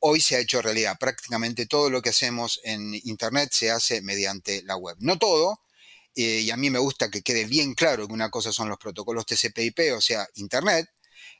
hoy 0.00 0.20
se 0.20 0.36
ha 0.36 0.40
hecho 0.40 0.62
realidad. 0.62 0.96
Prácticamente 0.98 1.66
todo 1.66 1.90
lo 1.90 2.00
que 2.00 2.10
hacemos 2.10 2.60
en 2.64 2.94
Internet 3.04 3.50
se 3.52 3.70
hace 3.70 4.00
mediante 4.02 4.62
la 4.62 4.76
web. 4.76 4.96
No 5.00 5.18
todo, 5.18 5.60
eh, 6.14 6.40
y 6.40 6.50
a 6.50 6.56
mí 6.56 6.70
me 6.70 6.78
gusta 6.78 7.10
que 7.10 7.22
quede 7.22 7.44
bien 7.44 7.74
claro 7.74 8.06
que 8.06 8.12
una 8.12 8.30
cosa 8.30 8.52
son 8.52 8.68
los 8.68 8.78
protocolos 8.78 9.26
TCP/IP, 9.26 9.94
o 9.96 10.00
sea, 10.00 10.26
Internet, 10.34 10.88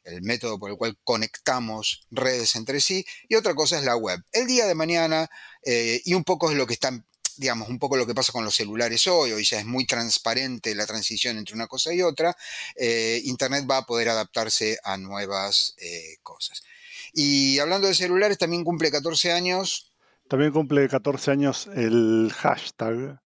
el 0.04 0.22
método 0.22 0.58
por 0.58 0.70
el 0.70 0.76
cual 0.76 0.98
conectamos 1.04 2.06
redes 2.10 2.56
entre 2.56 2.80
sí, 2.80 3.04
y 3.28 3.34
otra 3.34 3.54
cosa 3.54 3.78
es 3.78 3.84
la 3.84 3.96
web. 3.96 4.20
El 4.32 4.46
día 4.46 4.66
de 4.66 4.74
mañana, 4.74 5.28
eh, 5.64 6.00
y 6.04 6.14
un 6.14 6.24
poco 6.24 6.50
es 6.50 6.56
lo 6.56 6.66
que 6.66 6.74
están 6.74 7.06
digamos, 7.34 7.70
un 7.70 7.78
poco 7.78 7.96
lo 7.96 8.06
que 8.06 8.14
pasa 8.14 8.30
con 8.30 8.44
los 8.44 8.54
celulares 8.54 9.06
hoy, 9.06 9.32
hoy 9.32 9.42
ya 9.42 9.58
es 9.58 9.64
muy 9.64 9.86
transparente 9.86 10.74
la 10.74 10.86
transición 10.86 11.38
entre 11.38 11.54
una 11.54 11.66
cosa 11.66 11.92
y 11.92 12.02
otra, 12.02 12.36
eh, 12.76 13.22
Internet 13.24 13.64
va 13.68 13.78
a 13.78 13.86
poder 13.86 14.10
adaptarse 14.10 14.78
a 14.84 14.98
nuevas 14.98 15.74
cosas. 16.22 16.62
Y 17.14 17.58
hablando 17.58 17.88
de 17.88 17.94
celulares, 17.94 18.36
también 18.38 18.64
cumple 18.64 18.90
14 18.90 19.32
años. 19.32 19.92
También 20.28 20.52
cumple 20.52 20.88
14 20.88 21.30
años 21.30 21.68
el 21.74 22.30
hashtag 22.34 23.21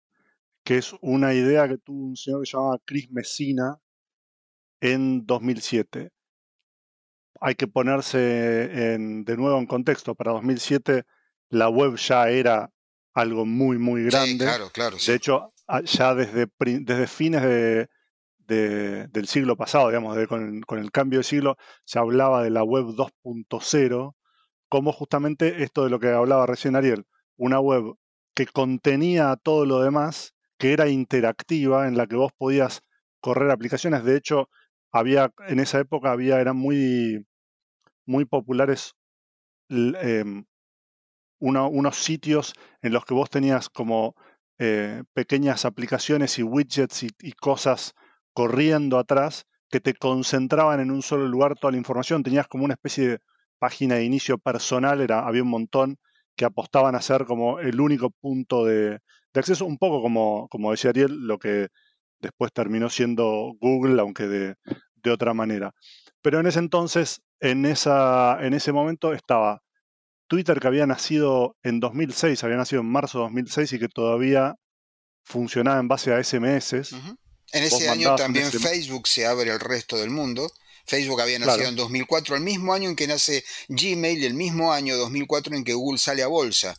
que 0.64 0.78
es 0.78 0.94
una 1.02 1.34
idea 1.34 1.68
que 1.68 1.78
tuvo 1.78 2.06
un 2.06 2.16
señor 2.16 2.42
que 2.42 2.46
se 2.50 2.58
llamaba 2.58 2.80
Chris 2.86 3.12
Messina 3.12 3.78
en 4.82 5.26
2007. 5.26 6.12
Hay 7.42 7.56
que 7.56 7.68
ponerse 7.68 8.18
de 8.18 9.38
nuevo 9.38 9.58
en 9.60 9.66
contexto. 9.66 10.16
Para 10.16 10.32
2007 10.32 11.04
la 11.50 11.70
web 11.70 11.96
ya 11.98 12.30
era 12.30 12.72
algo 13.14 13.46
muy, 13.46 13.78
muy 13.78 14.06
grande. 14.06 14.46
claro, 14.46 14.70
claro. 14.72 14.98
De 15.06 15.14
hecho, 15.14 15.54
ya 15.86 16.16
desde, 16.16 16.48
desde 16.58 17.08
fines 17.08 17.42
del 18.48 19.28
siglo 19.28 19.58
pasado, 19.58 19.88
digamos, 19.88 20.18
con, 20.28 20.62
con, 20.62 20.80
el 20.80 20.92
cambio 20.92 21.20
de 21.20 21.24
siglo, 21.24 21.58
se 21.86 22.00
hablaba 22.00 22.44
de 22.44 22.50
la 22.50 22.64
web 22.64 22.86
2.0 22.86 24.16
como 24.70 24.92
justamente 24.92 25.62
esto 25.62 25.84
de 25.84 25.92
lo 25.92 26.00
que 26.00 26.08
hablaba 26.08 26.48
recién 26.48 26.76
Ariel, 26.76 27.06
una 27.38 27.60
web 27.60 27.94
que 28.34 28.48
contenía 28.48 29.36
todo 29.36 29.68
lo 29.68 29.82
demás 29.82 30.33
que 30.64 30.72
era 30.72 30.88
interactiva, 30.88 31.90
en 31.90 31.98
la 31.98 32.08
que 32.08 32.16
vos 32.16 32.32
podías 32.38 32.84
correr 33.20 33.52
aplicaciones. 33.52 34.06
De 34.06 34.16
hecho, 34.16 34.48
había, 34.94 35.30
en 35.50 35.60
esa 35.60 35.82
época 35.82 36.10
había, 36.10 36.40
eran 36.40 36.56
muy, 36.56 37.28
muy 38.06 38.24
populares 38.24 38.96
em, 39.68 40.46
unos 41.40 41.98
sitios 41.98 42.54
en 42.82 42.94
los 42.94 43.04
que 43.04 43.14
vos 43.14 43.30
tenías 43.30 43.68
como 43.70 44.16
eh, 44.58 45.04
pequeñas 45.12 45.66
aplicaciones 45.66 46.40
y 46.40 46.44
widgets 46.44 47.04
y, 47.04 47.34
cosas 47.34 47.94
corriendo 48.32 48.98
atrás 48.98 49.46
que 49.70 49.82
te 49.82 49.94
concentraban 49.94 50.80
en 50.80 50.92
un 50.92 51.02
solo 51.02 51.28
lugar 51.28 51.56
toda 51.60 51.72
la 51.72 51.78
información. 51.78 52.24
Tenías 52.24 52.48
como 52.48 52.64
una 52.64 52.76
especie 52.76 53.08
de 53.10 53.20
página 53.60 53.96
de 53.96 54.06
inicio 54.06 54.38
personal, 54.38 55.02
era, 55.02 55.28
había 55.28 55.44
un 55.44 55.50
montón 55.50 55.98
que 56.38 56.46
apostaban 56.46 56.96
a 56.96 57.02
ser 57.02 57.26
como 57.26 57.60
el 57.60 57.82
único 57.82 58.12
punto 58.12 58.64
de, 58.64 59.02
de 59.34 59.40
acceso, 59.40 59.66
un 59.66 59.78
poco 59.78 60.02
como, 60.02 60.48
como 60.50 60.72
decía 60.72 60.92
Ariel, 60.92 61.28
lo 61.28 61.40
que 61.40 61.68
después 62.20 62.52
terminó 62.54 62.90
siendo 62.90 63.54
Google, 63.60 64.00
aunque 64.00 64.28
de, 64.28 64.56
otra 65.12 65.34
manera. 65.34 65.74
Pero 66.22 66.40
en 66.40 66.48
ese 66.48 66.60
entonces, 66.60 67.22
en, 67.42 67.66
esa, 67.66 68.38
en 68.42 68.54
ese 68.54 68.72
momento 68.72 69.14
estaba 69.14 69.62
Twitter 70.28 70.60
que 70.60 70.68
había 70.68 70.88
nacido 70.88 71.58
en 71.62 71.82
2006, 71.82 72.42
había 72.44 72.56
nacido 72.58 72.82
en 72.82 72.88
marzo 72.88 73.20
de 73.20 73.24
2006 73.26 73.74
y 73.74 73.80
que 73.80 73.90
todavía 73.90 74.56
funcionaba 75.26 75.80
en 75.80 75.90
base 75.90 76.14
a 76.14 76.24
SMS. 76.24 76.94
En 77.52 77.64
ese 77.64 77.90
año 77.90 78.16
también 78.16 78.50
Facebook 78.50 79.08
se 79.08 79.26
abre 79.26 79.52
al 79.52 79.60
resto 79.60 79.98
del 79.98 80.10
mundo. 80.10 80.50
Facebook 80.86 81.22
había 81.22 81.40
nacido 81.40 81.68
en 81.68 81.76
2004, 81.76 82.36
el 82.36 82.42
mismo 82.42 82.74
año 82.74 82.90
en 82.90 82.96
que 82.96 83.08
nace 83.08 83.44
Gmail 83.68 84.24
el 84.24 84.34
mismo 84.34 84.74
año 84.74 84.98
2004 84.98 85.56
en 85.56 85.64
que 85.64 85.74
Google 85.74 85.98
sale 85.98 86.24
a 86.24 86.28
bolsa. 86.28 86.76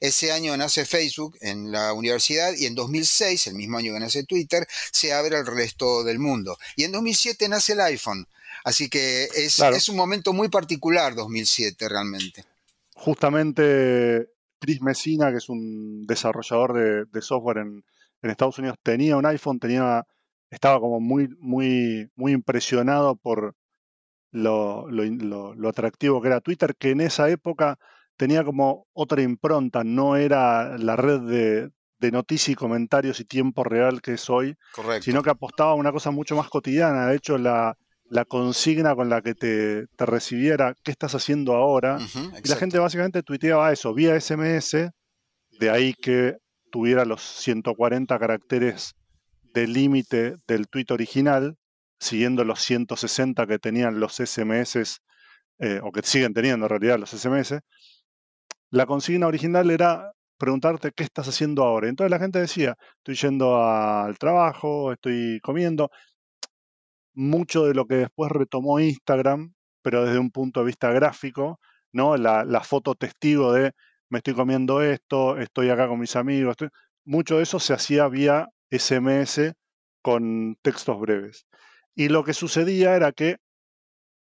Ese 0.00 0.32
año 0.32 0.56
nace 0.56 0.84
Facebook 0.84 1.36
en 1.40 1.72
la 1.72 1.92
universidad 1.92 2.54
y 2.54 2.66
en 2.66 2.74
2006, 2.74 3.48
el 3.48 3.54
mismo 3.54 3.78
año 3.78 3.92
que 3.92 4.00
nace 4.00 4.24
Twitter, 4.24 4.66
se 4.90 5.12
abre 5.12 5.36
al 5.36 5.46
resto 5.46 6.04
del 6.04 6.18
mundo. 6.18 6.56
Y 6.76 6.84
en 6.84 6.92
2007 6.92 7.48
nace 7.48 7.72
el 7.74 7.80
iPhone. 7.80 8.26
Así 8.64 8.88
que 8.88 9.24
es, 9.24 9.58
es 9.58 9.88
un 9.88 9.96
momento 9.96 10.32
muy 10.32 10.48
particular 10.48 11.14
2007 11.14 11.88
realmente. 11.88 12.44
Justamente, 12.94 14.30
Chris 14.58 14.80
Messina, 14.80 15.30
que 15.30 15.38
es 15.38 15.48
un 15.48 16.06
desarrollador 16.06 17.06
de, 17.10 17.22
software 17.22 17.58
en, 17.58 17.84
Estados 18.22 18.58
Unidos, 18.58 18.78
tenía 18.82 19.18
un 19.18 19.26
iPhone, 19.26 19.60
tenía, 19.60 20.06
estaba 20.48 20.80
como 20.80 20.98
muy, 20.98 21.28
muy, 21.38 22.08
muy 22.16 22.32
impresionado 22.32 23.16
por 23.16 23.54
lo, 24.30 24.88
lo, 24.90 25.68
atractivo 25.68 26.22
que 26.22 26.28
era 26.28 26.40
Twitter, 26.40 26.74
que 26.76 26.90
en 26.92 27.02
esa 27.02 27.28
época 27.28 27.78
tenía 28.16 28.44
como 28.44 28.86
otra 28.92 29.22
impronta, 29.22 29.84
no 29.84 30.16
era 30.16 30.78
la 30.78 30.96
red 30.96 31.20
de, 31.20 31.70
de 31.98 32.10
noticias 32.10 32.50
y 32.50 32.54
comentarios 32.54 33.20
y 33.20 33.24
tiempo 33.24 33.64
real 33.64 34.02
que 34.02 34.14
es 34.14 34.28
hoy, 34.30 34.56
sino 35.00 35.22
que 35.22 35.30
apostaba 35.30 35.72
a 35.72 35.74
una 35.74 35.92
cosa 35.92 36.10
mucho 36.10 36.36
más 36.36 36.48
cotidiana. 36.48 37.06
De 37.06 37.16
hecho, 37.16 37.38
la, 37.38 37.76
la 38.04 38.24
consigna 38.24 38.94
con 38.94 39.08
la 39.08 39.22
que 39.22 39.34
te, 39.34 39.86
te 39.86 40.06
recibiera, 40.06 40.74
¿qué 40.82 40.90
estás 40.90 41.14
haciendo 41.14 41.54
ahora? 41.54 41.98
y 42.44 42.48
la 42.48 42.56
gente 42.56 42.78
básicamente 42.78 43.22
tuiteaba 43.22 43.72
eso, 43.72 43.94
vía 43.94 44.18
SMS, 44.20 44.90
de 45.58 45.70
ahí 45.70 45.94
que 45.94 46.36
tuviera 46.70 47.04
los 47.04 47.22
140 47.22 48.18
caracteres 48.18 48.94
de 49.54 49.66
límite 49.66 50.36
del 50.46 50.68
tweet 50.68 50.86
original, 50.90 51.56
siguiendo 52.00 52.44
los 52.44 52.60
160 52.60 53.46
que 53.46 53.58
tenían 53.58 54.00
los 54.00 54.16
SMS, 54.16 55.00
eh, 55.60 55.80
o 55.82 55.92
que 55.92 56.02
siguen 56.02 56.34
teniendo 56.34 56.66
en 56.66 56.70
realidad 56.70 56.98
los 56.98 57.10
SMS. 57.10 57.60
La 58.74 58.86
consigna 58.86 59.28
original 59.28 59.70
era 59.70 60.12
preguntarte 60.36 60.90
qué 60.90 61.04
estás 61.04 61.28
haciendo 61.28 61.62
ahora. 61.62 61.88
Entonces 61.88 62.10
la 62.10 62.18
gente 62.18 62.40
decía, 62.40 62.76
estoy 62.96 63.14
yendo 63.14 63.62
al 63.62 64.18
trabajo, 64.18 64.92
estoy 64.92 65.38
comiendo. 65.44 65.90
Mucho 67.14 67.66
de 67.66 67.74
lo 67.74 67.86
que 67.86 67.94
después 67.94 68.32
retomó 68.32 68.80
Instagram, 68.80 69.54
pero 69.80 70.04
desde 70.04 70.18
un 70.18 70.32
punto 70.32 70.58
de 70.58 70.66
vista 70.66 70.90
gráfico, 70.90 71.60
¿no? 71.92 72.16
La, 72.16 72.60
foto 72.64 72.96
testigo 72.96 73.52
de 73.52 73.70
me 74.08 74.18
estoy 74.18 74.34
comiendo 74.34 74.82
esto, 74.82 75.38
estoy 75.38 75.70
acá 75.70 75.86
con 75.86 76.00
mis 76.00 76.16
amigos. 76.16 76.56
Mucho 77.04 77.36
de 77.36 77.44
eso 77.44 77.60
se 77.60 77.74
hacía 77.74 78.08
vía 78.08 78.48
SMS 78.72 79.52
con 80.02 80.56
textos 80.62 80.98
breves. 80.98 81.46
Y 81.94 82.08
lo 82.08 82.24
que 82.24 82.34
sucedía 82.34 82.96
era 82.96 83.12
que 83.12 83.36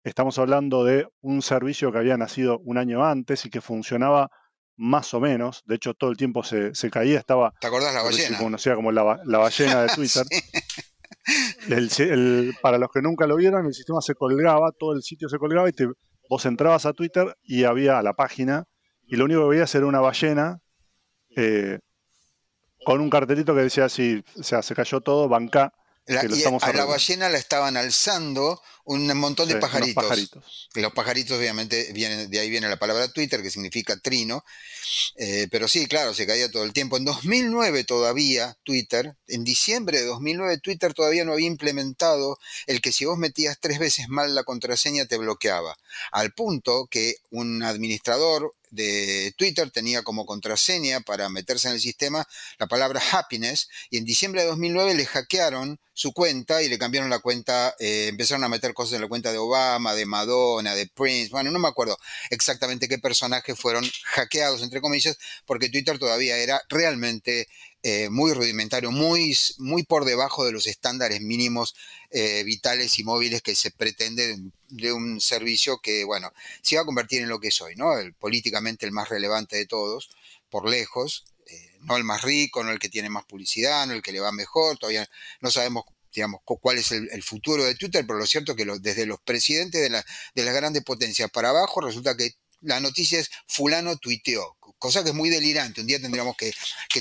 estamos 0.03 0.37
hablando 0.37 0.83
de 0.83 1.07
un 1.21 1.41
servicio 1.41 1.91
que 1.91 1.97
había 1.97 2.17
nacido 2.17 2.59
un 2.59 2.77
año 2.77 3.03
antes 3.03 3.47
y 3.47 3.49
que 3.49 3.59
funcionaba 3.59 4.29
más 4.75 5.13
o 5.13 5.19
menos. 5.19 5.63
De 5.65 5.75
hecho, 5.75 5.93
todo 5.93 6.09
el 6.09 6.17
tiempo 6.17 6.43
se, 6.43 6.71
caía. 6.91 7.19
Estaba. 7.19 7.53
¿Te 7.59 7.67
acordás 7.67 7.93
la 7.93 8.03
ballena? 8.03 8.37
Conocida 8.37 8.75
como 8.75 8.91
la, 8.91 9.03
ballena 9.03 9.83
de 9.83 9.87
Twitter. 9.95 10.25
para 12.61 12.77
los 12.77 12.89
que 12.91 13.01
nunca 13.01 13.27
lo 13.27 13.35
vieron, 13.35 13.65
el 13.65 13.73
sistema 13.73 14.01
se 14.01 14.15
colgaba, 14.15 14.71
todo 14.71 14.93
el 14.93 15.03
sitio 15.03 15.29
se 15.29 15.37
colgaba 15.37 15.69
y 15.69 15.73
te, 15.73 15.87
vos 16.29 16.45
entrabas 16.45 16.85
a 16.85 16.93
Twitter 16.93 17.35
y 17.43 17.63
había 17.63 18.01
la 18.01 18.13
página 18.13 18.65
y 19.07 19.15
lo 19.15 19.25
único 19.25 19.41
que 19.41 19.49
veías 19.49 19.73
era 19.75 19.85
una 19.85 19.99
ballena 19.99 20.59
eh, 21.35 21.79
con 22.85 23.01
un 23.01 23.09
cartelito 23.09 23.55
que 23.55 23.61
decía 23.61 23.85
así, 23.85 24.23
o 24.37 24.43
sea, 24.43 24.61
se 24.61 24.75
cayó 24.75 25.01
todo, 25.01 25.29
banca. 25.29 25.73
a 26.07 26.73
la 26.73 26.85
ballena 26.85 27.29
la 27.29 27.37
estaban 27.37 27.77
alzando 27.77 28.61
un 28.85 29.07
montón 29.17 29.47
de 29.47 29.55
pajaritos. 29.57 30.69
Los 30.73 30.93
pajaritos, 30.93 31.37
obviamente, 31.37 31.91
vienen, 31.93 32.29
de 32.29 32.39
ahí 32.39 32.49
viene 32.49 32.67
la 32.67 32.77
palabra 32.77 33.07
Twitter, 33.07 33.41
que 33.41 33.49
significa 33.49 33.97
trino. 33.97 34.43
Eh, 35.15 35.47
pero 35.49 35.67
sí, 35.67 35.87
claro, 35.87 36.13
se 36.13 36.27
caía 36.27 36.51
todo 36.51 36.63
el 36.63 36.73
tiempo. 36.73 36.97
En 36.97 37.05
2009 37.05 37.83
todavía 37.83 38.57
Twitter, 38.63 39.15
en 39.27 39.43
diciembre 39.43 39.99
de 39.99 40.05
2009 40.05 40.57
Twitter 40.59 40.93
todavía 40.93 41.25
no 41.25 41.33
había 41.33 41.47
implementado 41.47 42.37
el 42.67 42.81
que 42.81 42.91
si 42.91 43.05
vos 43.05 43.17
metías 43.17 43.57
tres 43.59 43.79
veces 43.79 44.09
mal 44.09 44.35
la 44.35 44.43
contraseña 44.43 45.05
te 45.05 45.17
bloqueaba. 45.17 45.75
Al 46.11 46.33
punto 46.33 46.87
que 46.89 47.15
un 47.31 47.63
administrador 47.63 48.53
de 48.73 49.33
Twitter 49.37 49.69
tenía 49.69 50.01
como 50.01 50.25
contraseña 50.25 51.01
para 51.01 51.29
meterse 51.29 51.67
en 51.67 51.75
el 51.75 51.79
sistema 51.79 52.27
la 52.57 52.67
palabra 52.67 53.01
happiness 53.11 53.69
y 53.91 53.97
en 53.97 54.05
diciembre 54.05 54.41
de 54.41 54.47
2009 54.47 54.95
le 54.95 55.05
hackearon 55.05 55.79
su 55.93 56.11
cuenta 56.11 56.63
y 56.63 56.69
le 56.69 56.79
cambiaron 56.79 57.11
la 57.11 57.19
cuenta, 57.19 57.75
eh, 57.79 58.07
empezaron 58.09 58.43
a 58.43 58.49
meter 58.49 58.72
cosas 58.73 58.93
en 58.95 59.01
la 59.01 59.07
cuenta 59.07 59.31
de 59.31 59.37
Obama, 59.37 59.95
de 59.95 60.05
Madonna, 60.05 60.75
de 60.75 60.87
Prince, 60.87 61.29
bueno, 61.29 61.51
no 61.51 61.59
me 61.59 61.67
acuerdo 61.67 61.97
exactamente 62.29 62.87
qué 62.87 62.97
personajes 62.97 63.59
fueron 63.59 63.85
hackeados, 64.05 64.61
entre 64.61 64.81
comillas, 64.81 65.17
porque 65.45 65.69
Twitter 65.69 65.99
todavía 65.99 66.37
era 66.37 66.61
realmente 66.69 67.47
eh, 67.83 68.09
muy 68.09 68.33
rudimentario, 68.33 68.91
muy, 68.91 69.37
muy 69.57 69.83
por 69.83 70.05
debajo 70.05 70.45
de 70.45 70.51
los 70.51 70.67
estándares 70.67 71.21
mínimos 71.21 71.75
eh, 72.11 72.43
vitales 72.43 72.97
y 72.99 73.03
móviles 73.03 73.41
que 73.41 73.55
se 73.55 73.71
pretende 73.71 74.37
de, 74.69 74.93
un 74.93 75.19
servicio 75.21 75.79
que, 75.79 76.03
bueno, 76.03 76.31
se 76.61 76.75
va 76.75 76.83
a 76.83 76.85
convertir 76.85 77.21
en 77.21 77.29
lo 77.29 77.39
que 77.39 77.49
es 77.49 77.61
hoy, 77.61 77.75
¿no? 77.75 77.97
El, 77.97 78.13
políticamente 78.13 78.85
el 78.85 78.91
más 78.91 79.09
relevante 79.09 79.57
de 79.57 79.65
todos, 79.65 80.09
por 80.49 80.69
lejos, 80.69 81.25
no 81.83 81.97
el 81.97 82.03
más 82.03 82.21
rico, 82.21 82.63
no 82.63 82.71
el 82.71 82.79
que 82.79 82.89
tiene 82.89 83.09
más 83.09 83.25
publicidad, 83.25 83.85
no 83.85 83.93
el 83.93 84.01
que 84.01 84.11
le 84.11 84.19
va 84.19 84.31
mejor, 84.31 84.77
todavía 84.77 85.07
no 85.41 85.51
sabemos 85.51 85.85
digamos, 86.13 86.41
cuál 86.43 86.77
es 86.77 86.91
el, 86.91 87.23
futuro 87.23 87.63
de 87.63 87.75
Twitter, 87.75 88.05
pero 88.05 88.19
lo 88.19 88.25
cierto 88.25 88.51
es 88.51 88.57
que 88.57 88.65
desde 88.79 89.05
los 89.05 89.19
presidentes 89.21 89.81
de, 89.81 89.89
la, 89.89 90.05
de 90.35 90.43
las 90.43 90.53
grandes 90.53 90.83
potencias 90.83 91.29
para 91.31 91.49
abajo 91.49 91.81
resulta 91.81 92.15
que 92.15 92.35
la 92.61 92.79
noticia 92.79 93.19
es 93.19 93.29
fulano 93.47 93.97
tuiteó, 93.97 94.57
cosa 94.79 95.03
que 95.03 95.09
es 95.09 95.15
muy 95.15 95.29
delirante. 95.29 95.81
Un 95.81 95.87
día 95.87 96.01
tendríamos 96.01 96.35
que, 96.37 96.53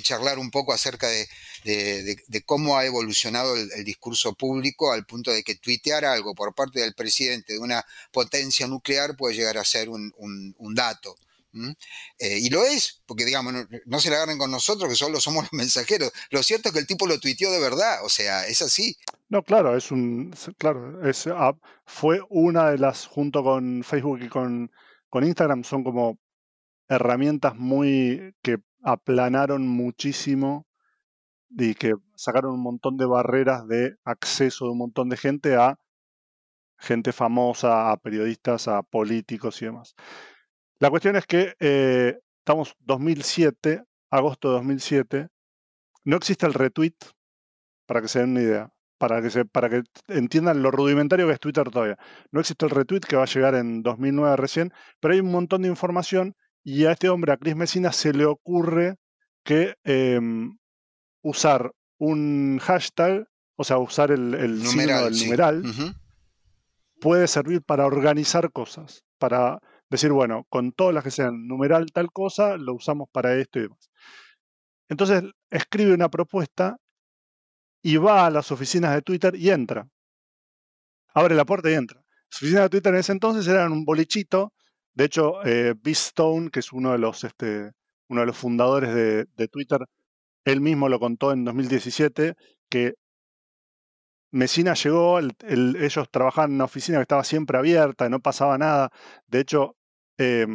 charlar 0.02 0.38
un 0.38 0.50
poco 0.50 0.72
acerca 0.72 1.08
de, 1.08 2.42
cómo 2.44 2.76
ha 2.76 2.84
evolucionado 2.84 3.56
el, 3.56 3.84
discurso 3.84 4.34
público 4.34 4.92
al 4.92 5.06
punto 5.06 5.30
de 5.30 5.42
que 5.42 5.54
tuitear 5.54 6.04
algo 6.04 6.34
por 6.34 6.54
parte 6.54 6.80
del 6.80 6.94
presidente 6.94 7.54
de 7.54 7.58
una 7.58 7.84
potencia 8.12 8.66
nuclear 8.66 9.16
puede 9.16 9.36
llegar 9.36 9.58
a 9.58 9.64
ser 9.64 9.88
un, 9.88 10.12
un 10.16 10.74
dato. 10.74 11.16
Eh, 12.18 12.38
y 12.38 12.50
lo 12.50 12.64
es, 12.64 13.02
porque 13.06 13.24
digamos, 13.24 13.52
no, 13.86 14.00
se 14.00 14.10
la 14.10 14.16
agarren 14.16 14.38
con 14.38 14.50
nosotros, 14.50 14.88
que 14.88 14.96
solo 14.96 15.20
somos 15.20 15.44
los 15.52 15.52
mensajeros. 15.52 16.12
Lo 16.30 16.42
cierto 16.42 16.68
es 16.68 16.74
que 16.74 16.80
el 16.80 16.86
tipo 16.86 17.06
lo 17.06 17.18
tuiteó 17.20 17.50
de 17.50 17.60
verdad, 17.60 18.04
o 18.04 18.08
sea, 18.08 18.46
es 18.46 18.62
así. 18.62 18.96
No, 19.28 19.42
claro, 19.42 19.76
es 19.76 19.90
un, 19.90 20.34
claro, 20.58 21.08
es, 21.08 21.26
ah, 21.26 21.56
fue 21.86 22.20
una 22.28 22.70
de 22.70 22.78
las, 22.78 23.06
junto 23.06 23.42
con 23.42 23.82
Facebook 23.84 24.20
y 24.22 24.28
con, 24.28 24.70
con 25.08 25.24
Instagram, 25.24 25.64
son 25.64 25.84
como 25.84 26.18
herramientas 26.88 27.54
muy 27.56 28.34
que 28.42 28.58
aplanaron 28.82 29.66
muchísimo 29.66 30.66
y 31.50 31.74
que 31.74 31.94
sacaron 32.16 32.52
un 32.52 32.62
montón 32.62 32.96
de 32.96 33.06
barreras 33.06 33.66
de 33.68 33.96
acceso 34.04 34.66
de 34.66 34.72
un 34.72 34.78
montón 34.78 35.08
de 35.08 35.16
gente 35.16 35.56
a 35.56 35.78
gente 36.82 37.12
famosa, 37.12 37.92
a 37.92 37.96
periodistas, 37.96 38.68
a 38.68 38.82
políticos 38.82 39.62
y 39.62 39.66
demás. 39.66 39.94
La 40.82 40.90
cuestión 40.90 41.14
es 41.14 41.26
que 41.26 41.54
eh, 41.60 42.18
estamos 42.38 42.74
2007, 42.80 43.84
agosto 44.10 44.48
de 44.48 44.54
2007, 44.54 45.28
no 46.02 46.16
existe 46.16 46.44
el 46.44 46.54
retweet, 46.54 46.96
para 47.86 48.02
que 48.02 48.08
se 48.08 48.18
den 48.18 48.30
una 48.30 48.42
idea, 48.42 48.72
para 48.98 49.22
que, 49.22 49.30
se, 49.30 49.44
para 49.44 49.70
que 49.70 49.84
entiendan 50.08 50.60
lo 50.60 50.72
rudimentario 50.72 51.28
que 51.28 51.34
es 51.34 51.38
Twitter 51.38 51.70
todavía. 51.70 51.96
No 52.32 52.40
existe 52.40 52.64
el 52.66 52.72
retweet 52.72 53.02
que 53.02 53.14
va 53.14 53.22
a 53.22 53.26
llegar 53.26 53.54
en 53.54 53.84
2009 53.84 54.34
recién, 54.34 54.72
pero 54.98 55.14
hay 55.14 55.20
un 55.20 55.30
montón 55.30 55.62
de 55.62 55.68
información 55.68 56.34
y 56.64 56.84
a 56.86 56.90
este 56.90 57.08
hombre, 57.08 57.30
a 57.30 57.36
Chris 57.36 57.54
Messina, 57.54 57.92
se 57.92 58.12
le 58.12 58.24
ocurre 58.24 58.96
que 59.44 59.76
em, 59.84 60.58
usar 61.22 61.70
un 61.98 62.58
hashtag, 62.60 63.28
o 63.54 63.62
sea, 63.62 63.78
usar 63.78 64.10
el, 64.10 64.34
el 64.34 64.60
numeral, 64.60 65.12
del 65.12 65.22
numeral, 65.22 65.62
puede 67.00 67.28
servir 67.28 67.62
para 67.62 67.86
organizar 67.86 68.50
cosas, 68.50 69.04
para 69.18 69.60
Decir, 69.92 70.10
bueno, 70.10 70.46
con 70.48 70.72
todas 70.72 70.94
las 70.94 71.04
que 71.04 71.10
sean 71.10 71.46
numeral 71.46 71.92
tal 71.92 72.10
cosa, 72.10 72.56
lo 72.56 72.72
usamos 72.72 73.10
para 73.12 73.36
esto 73.36 73.58
y 73.58 73.62
demás. 73.64 73.90
Entonces 74.88 75.22
escribe 75.50 75.92
una 75.92 76.08
propuesta 76.08 76.78
y 77.82 77.98
va 77.98 78.24
a 78.24 78.30
las 78.30 78.50
oficinas 78.50 78.94
de 78.94 79.02
Twitter 79.02 79.34
y 79.36 79.50
entra. 79.50 79.86
Abre 81.12 81.34
la 81.34 81.44
puerta 81.44 81.70
y 81.70 81.74
entra. 81.74 82.00
Las 82.30 82.42
oficinas 82.42 82.62
de 82.62 82.68
Twitter 82.70 82.94
en 82.94 83.00
ese 83.00 83.12
entonces 83.12 83.46
eran 83.46 83.70
un 83.70 83.84
bolichito. 83.84 84.54
De 84.94 85.04
hecho, 85.04 85.44
eh, 85.44 85.74
Stone, 85.84 86.48
que 86.50 86.60
es 86.60 86.72
uno 86.72 86.92
de 86.92 86.98
los, 86.98 87.22
este, 87.24 87.72
uno 88.08 88.22
de 88.22 88.26
los 88.26 88.36
fundadores 88.38 88.94
de, 88.94 89.48
Twitter, 89.48 89.80
él 90.46 90.62
mismo 90.62 90.88
lo 90.88 90.98
contó 91.00 91.32
en 91.32 91.44
2017, 91.44 92.34
que 92.70 92.94
Messina 94.30 94.72
llegó, 94.72 95.18
ellos 95.18 96.10
trabajaban 96.10 96.52
en 96.52 96.54
una 96.54 96.64
oficina 96.64 96.96
que 96.96 97.02
estaba 97.02 97.24
siempre 97.24 97.58
abierta, 97.58 98.08
no 98.08 98.20
pasaba 98.20 98.56
nada. 98.56 98.90
De 99.26 99.40
hecho, 99.40 99.76
eh, 100.18 100.46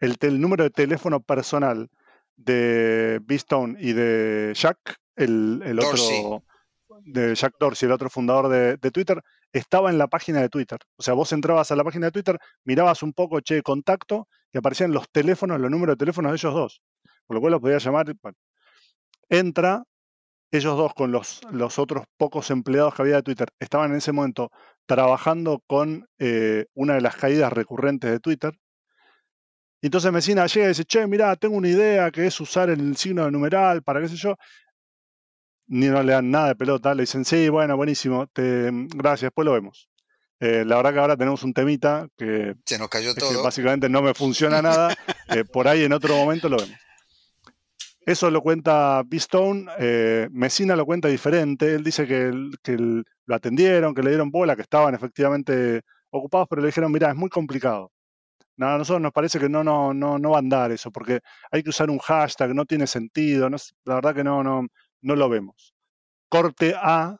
el, 0.00 0.40
número 0.40 0.64
de 0.64 0.70
teléfono 0.70 1.20
personal 1.20 1.88
de 2.36 3.20
Beastone 3.22 3.76
y 3.80 3.92
de 3.92 4.52
Jack, 4.54 4.96
el, 5.16 5.78
otro 5.78 6.42
de 7.04 7.34
Jack 7.34 7.54
Dorsey, 7.58 7.86
el 7.86 7.92
otro 7.92 8.10
fundador 8.10 8.48
de, 8.48 8.90
Twitter, 8.90 9.22
estaba 9.52 9.90
en 9.90 9.98
la 9.98 10.08
página 10.08 10.40
de 10.40 10.48
Twitter. 10.48 10.78
O 10.96 11.02
sea, 11.02 11.14
vos 11.14 11.32
entrabas 11.32 11.70
a 11.70 11.76
la 11.76 11.84
página 11.84 12.06
de 12.06 12.12
Twitter, 12.12 12.38
mirabas 12.64 13.02
un 13.02 13.12
poco, 13.12 13.40
che, 13.40 13.62
contacto, 13.62 14.28
y 14.52 14.58
aparecían 14.58 14.92
los 14.92 15.08
teléfonos, 15.10 15.60
los 15.60 15.70
números 15.70 15.94
de 15.94 15.98
teléfonos 15.98 16.32
de 16.32 16.36
ellos 16.36 16.54
dos. 16.54 16.82
Por 17.26 17.36
lo 17.36 17.40
cual 17.40 17.52
los 17.52 17.60
podías 17.60 17.84
llamar. 17.84 18.06
entra, 19.28 19.84
ellos 20.52 20.76
dos 20.76 20.92
con 20.94 21.10
los, 21.10 21.40
los 21.50 21.78
otros 21.78 22.04
pocos 22.18 22.50
empleados 22.50 22.94
que 22.94 23.02
había 23.02 23.16
de 23.16 23.22
Twitter, 23.22 23.48
estaban 23.58 23.90
en 23.90 23.96
ese 23.96 24.12
momento 24.12 24.50
trabajando 24.86 25.62
con 25.66 26.06
eh, 26.18 26.66
una 26.74 26.94
de 26.94 27.00
las 27.00 27.16
caídas 27.16 27.52
recurrentes 27.52 28.10
de 28.10 28.20
Twitter. 28.20 28.52
Y 29.80 29.86
entonces 29.86 30.12
Mesina 30.12 30.46
llega 30.46 30.66
y 30.66 30.68
dice, 30.68 30.84
che, 30.84 31.06
mirá, 31.06 31.34
tengo 31.36 31.56
una 31.56 31.68
idea 31.68 32.10
que 32.10 32.26
es 32.26 32.38
usar 32.40 32.68
el 32.68 32.96
signo 32.96 33.24
de 33.24 33.32
numeral 33.32 33.82
para 33.82 34.00
qué 34.00 34.08
sé 34.08 34.16
yo. 34.16 34.36
Ni 35.66 35.86
no 35.86 36.02
le 36.02 36.12
dan 36.12 36.30
nada 36.30 36.48
de 36.48 36.56
pelota, 36.56 36.94
le 36.94 37.04
dicen, 37.04 37.24
sí, 37.24 37.48
bueno, 37.48 37.76
buenísimo, 37.76 38.26
te, 38.26 38.70
gracias, 38.94 39.28
después 39.28 39.46
lo 39.46 39.52
vemos. 39.52 39.88
Eh, 40.38 40.64
la 40.66 40.76
verdad 40.76 40.92
que 40.92 40.98
ahora 40.98 41.16
tenemos 41.16 41.42
un 41.44 41.54
temita 41.54 42.08
que, 42.16 42.56
Se 42.66 42.78
nos 42.78 42.88
cayó 42.88 43.14
todo. 43.14 43.42
básicamente 43.42 43.88
no 43.88 44.02
me 44.02 44.12
funciona 44.12 44.60
nada. 44.60 44.94
Eh, 45.28 45.44
por 45.46 45.66
ahí 45.66 45.84
en 45.84 45.94
otro 45.94 46.14
momento 46.14 46.46
lo 46.50 46.58
vemos. 46.58 46.76
Eso 48.04 48.30
lo 48.30 48.42
cuenta 48.42 49.02
B-Stone. 49.06 49.66
Eh, 49.78 50.28
Messina 50.32 50.74
lo 50.74 50.84
cuenta 50.84 51.08
diferente. 51.08 51.74
Él 51.74 51.84
dice 51.84 52.06
que, 52.06 52.32
lo 52.32 53.34
atendieron, 53.34 53.94
que 53.94 54.02
le 54.02 54.10
dieron 54.10 54.30
bola, 54.30 54.56
que 54.56 54.62
estaban 54.62 54.94
efectivamente 54.94 55.82
ocupados, 56.10 56.48
pero 56.48 56.62
le 56.62 56.66
dijeron, 56.66 56.90
mira, 56.92 57.10
es 57.10 57.16
muy 57.16 57.30
complicado. 57.30 57.92
a 58.58 58.78
nosotros 58.78 59.02
nos 59.02 59.12
parece 59.12 59.38
que 59.38 59.48
no, 59.48 59.64
no, 59.64 59.94
no, 59.94 60.18
no 60.18 60.30
va 60.30 60.36
a 60.36 60.40
andar 60.40 60.72
eso, 60.72 60.90
porque 60.90 61.20
hay 61.50 61.62
que 61.62 61.70
usar 61.70 61.90
un 61.90 61.98
hashtag, 61.98 62.54
no 62.54 62.64
tiene 62.66 62.86
sentido. 62.86 63.48
No, 63.48 63.56
la 63.84 63.94
verdad 63.96 64.14
que 64.14 64.24
no, 64.24 64.42
no, 64.42 64.66
no 65.00 65.16
lo 65.16 65.28
vemos. 65.28 65.74
Corte 66.28 66.74
A, 66.76 67.18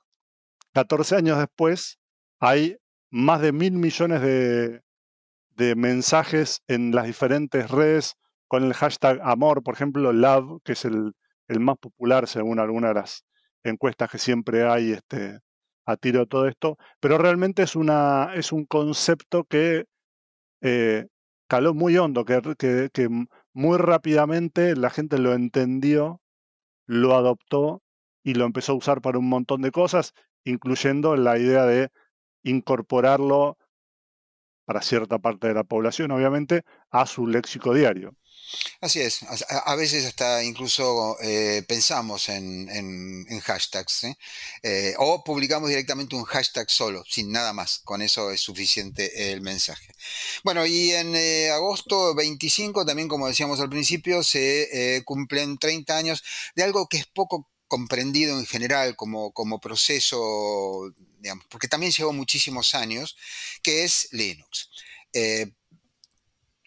14 0.74 1.16
años 1.16 1.38
después, 1.38 1.98
hay 2.40 2.76
más 3.10 3.40
de 3.40 3.52
mil 3.52 3.72
millones 3.74 4.20
de 4.22 5.74
mensajes 5.76 6.62
en 6.66 6.92
las 6.92 7.06
diferentes 7.06 7.70
redes 7.70 8.16
con 8.52 8.64
el 8.64 8.74
hashtag 8.74 9.18
amor, 9.22 9.62
por 9.62 9.72
ejemplo, 9.72 10.12
love, 10.12 10.60
que 10.62 10.72
es 10.72 10.84
el, 10.84 11.14
más 11.58 11.78
popular 11.78 12.28
según 12.28 12.58
algunas 12.58 12.90
de 12.90 13.00
las 13.00 13.24
encuestas 13.64 14.10
que 14.10 14.18
siempre 14.18 14.68
hay 14.68 14.92
este, 14.92 15.38
a 15.86 15.96
tiro 15.96 16.20
de 16.20 16.26
todo 16.26 16.46
esto, 16.46 16.76
pero 17.00 17.16
realmente 17.16 17.62
es, 17.62 17.76
una, 17.76 18.30
es 18.34 18.52
un 18.52 18.66
concepto 18.66 19.44
que 19.44 19.86
eh, 20.60 21.06
caló 21.48 21.72
muy 21.72 21.96
hondo, 21.96 22.26
que, 22.26 22.90
que, 22.92 23.08
muy 23.54 23.78
rápidamente 23.78 24.76
la 24.76 24.90
gente 24.90 25.16
lo 25.16 25.32
entendió, 25.32 26.20
lo 26.86 27.16
adoptó 27.16 27.82
y 28.22 28.34
lo 28.34 28.44
empezó 28.44 28.72
a 28.72 28.76
usar 28.76 29.00
para 29.00 29.18
un 29.18 29.30
montón 29.30 29.62
de 29.62 29.70
cosas, 29.70 30.12
incluyendo 30.44 31.16
la 31.16 31.38
idea 31.38 31.64
de 31.64 31.88
incorporarlo 32.42 33.56
para 34.66 34.82
cierta 34.82 35.18
parte 35.18 35.48
de 35.48 35.54
la 35.54 35.64
población, 35.64 36.10
obviamente, 36.10 36.64
a 36.90 37.06
su 37.06 37.26
léxico 37.26 37.72
diario. 37.72 38.14
Así 38.80 39.00
es, 39.00 39.20
a, 39.48 39.74
veces 39.76 40.04
hasta 40.04 40.42
incluso 40.42 41.16
eh, 41.22 41.62
pensamos 41.66 42.28
en, 42.28 43.40
hashtags 43.40 44.06
eh, 44.62 44.94
o 44.98 45.22
publicamos 45.22 45.68
directamente 45.68 46.16
un 46.16 46.24
hashtag 46.24 46.70
solo, 46.70 47.04
sin 47.08 47.30
nada 47.30 47.52
más, 47.52 47.80
con 47.84 48.02
eso 48.02 48.30
es 48.30 48.40
suficiente 48.40 49.32
el 49.32 49.40
mensaje. 49.40 49.92
Bueno, 50.42 50.66
y 50.66 50.90
en 50.92 51.14
eh, 51.14 51.50
agosto 51.50 52.14
25, 52.14 52.84
también 52.84 53.08
como 53.08 53.28
decíamos 53.28 53.60
al 53.60 53.70
principio, 53.70 54.22
se 54.22 55.02
cumplen 55.04 55.58
30 55.58 55.96
años 55.96 56.24
de 56.54 56.64
algo 56.64 56.88
que 56.88 56.98
es 56.98 57.06
poco 57.06 57.48
comprendido 57.68 58.38
en 58.38 58.46
general 58.46 58.96
como, 58.96 59.32
como 59.32 59.60
proceso, 59.60 60.92
digamos, 61.20 61.46
porque 61.48 61.68
también 61.68 61.92
llevó 61.92 62.12
muchísimos 62.12 62.74
años, 62.74 63.16
que 63.62 63.84
es 63.84 64.08
Linux. 64.10 64.68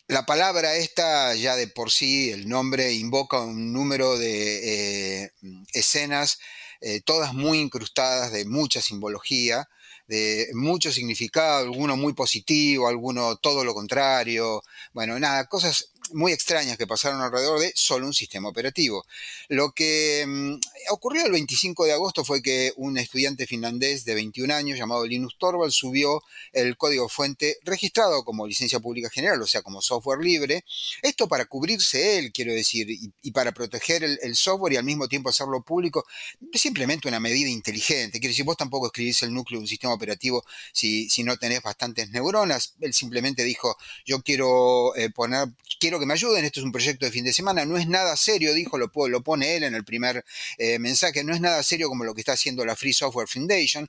La 0.08 0.24
palabra 0.24 0.76
esta 0.76 1.34
ya 1.34 1.56
de 1.56 1.68
por 1.68 1.90
sí, 1.90 2.30
el 2.30 2.48
nombre 2.48 2.94
invoca 2.94 3.40
un 3.40 3.74
número 3.74 4.20
de 4.20 5.24
eh, 5.24 5.32
escenas, 5.74 6.38
eh, 6.80 7.02
todas 7.02 7.34
muy 7.34 7.58
incrustadas 7.58 8.32
de 8.32 8.46
mucha 8.46 8.82
simbología, 8.82 9.68
de 10.08 10.50
mucho 10.54 10.92
significado, 10.92 11.58
alguno 11.66 11.98
muy 11.98 12.14
positivo, 12.14 12.88
alguno 12.88 13.38
todo 13.38 13.64
lo 13.64 13.74
contrario, 13.74 14.62
bueno, 14.94 15.20
nada, 15.20 15.48
cosas 15.48 15.90
muy 16.16 16.32
extrañas 16.32 16.78
que 16.78 16.88
pasaron 16.88 17.22
alrededor 17.22 17.60
de 17.60 17.74
solo 17.76 18.08
un 18.08 18.14
sistema 18.14 18.48
operativo. 18.48 19.06
Lo 19.50 19.72
que 19.72 20.24
mm, 20.26 20.56
ocurrió 20.92 21.26
el 21.26 21.32
25 21.34 21.86
de 21.86 21.92
agosto 21.92 22.24
fue 22.24 22.42
que 22.42 22.72
un 22.78 22.98
estudiante 22.98 23.46
finlandés 23.46 24.06
de 24.06 24.16
21 24.16 24.54
años 24.54 24.78
llamado 24.78 25.06
Linus 25.06 25.36
Torvald 25.38 25.74
subió 25.74 26.24
el 26.54 26.78
código 26.78 27.10
fuente 27.10 27.58
registrado 27.64 28.24
como 28.24 28.48
licencia 28.48 28.80
pública 28.80 29.10
general, 29.10 29.42
o 29.42 29.48
sea, 29.48 29.62
como 29.62 29.82
software 29.82 30.20
libre. 30.22 30.64
Esto 31.02 31.28
para 31.28 31.46
cubrirse 31.46 32.18
él, 32.18 32.32
quiero 32.32 32.54
decir, 32.54 32.88
y, 32.90 33.32
para 33.32 33.52
proteger 33.52 34.04
el, 34.04 34.36
software 34.36 34.74
y 34.74 34.78
al 34.78 34.86
mismo 34.86 35.10
tiempo 35.10 35.30
hacerlo 35.30 35.64
público, 35.64 36.06
simplemente 36.54 37.10
una 37.10 37.20
medida 37.20 37.50
inteligente. 37.50 38.20
Quiero 38.20 38.32
decir, 38.32 38.46
vos 38.46 38.56
tampoco 38.56 38.88
escribís 38.88 39.22
el 39.24 39.34
núcleo 39.34 39.60
de 39.60 39.64
un 39.64 39.68
sistema 39.68 39.94
operativo 39.94 40.46
si, 40.72 41.10
si 41.10 41.24
no 41.24 41.36
tenés 41.36 41.62
bastantes 41.62 42.10
neuronas. 42.12 42.76
Él 42.80 42.94
simplemente 42.94 43.44
dijo, 43.44 43.76
yo 44.06 44.22
quiero 44.22 44.96
eh, 44.96 45.10
poner, 45.10 45.50
quiero 45.80 46.00
que 46.00 46.05
me 46.06 46.14
ayuden, 46.14 46.46
esto 46.46 46.60
es 46.60 46.66
un 46.66 46.72
proyecto 46.72 47.06
de 47.06 47.12
fin 47.12 47.26
de 47.26 47.34
semana, 47.34 47.66
no 47.66 47.78
es 47.78 47.88
nada 47.88 48.16
serio, 48.16 48.54
dijo, 48.54 48.78
lo, 48.78 48.92
lo 49.08 49.24
pone 49.24 49.56
él 49.56 49.64
en 49.64 49.76
el 49.76 49.84
primer 49.84 50.24
eh, 50.58 50.80
mensaje, 50.80 51.24
no 51.24 51.34
es 51.34 51.42
nada 51.42 51.62
serio 51.64 51.90
como 51.90 52.04
lo 52.04 52.14
que 52.14 52.22
está 52.22 52.34
haciendo 52.34 52.66
la 52.66 52.76
Free 52.76 52.94
Software 52.94 53.28
Foundation, 53.28 53.88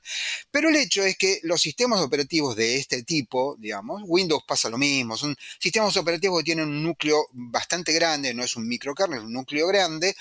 pero 0.51 0.69
el 0.69 0.75
hecho 0.75 1.03
es 1.03 1.17
que 1.17 1.39
los 1.43 1.61
sistemas 1.61 2.01
operativos 2.01 2.55
de 2.55 2.77
este 2.77 3.03
tipo, 3.03 3.55
digamos, 3.59 4.03
Windows 4.05 4.43
pasa 4.47 4.69
lo 4.69 4.77
mismo, 4.77 5.17
son 5.17 5.35
sistemas 5.59 5.95
operativos 5.97 6.39
que 6.39 6.45
tienen 6.45 6.67
un 6.67 6.83
núcleo 6.83 7.27
bastante 7.31 7.93
grande, 7.93 8.33
no 8.33 8.43
es 8.43 8.55
un 8.55 8.67
microkernel, 8.67 9.19
es 9.19 9.25
un 9.25 9.33
núcleo 9.33 9.67
grande, 9.67 10.15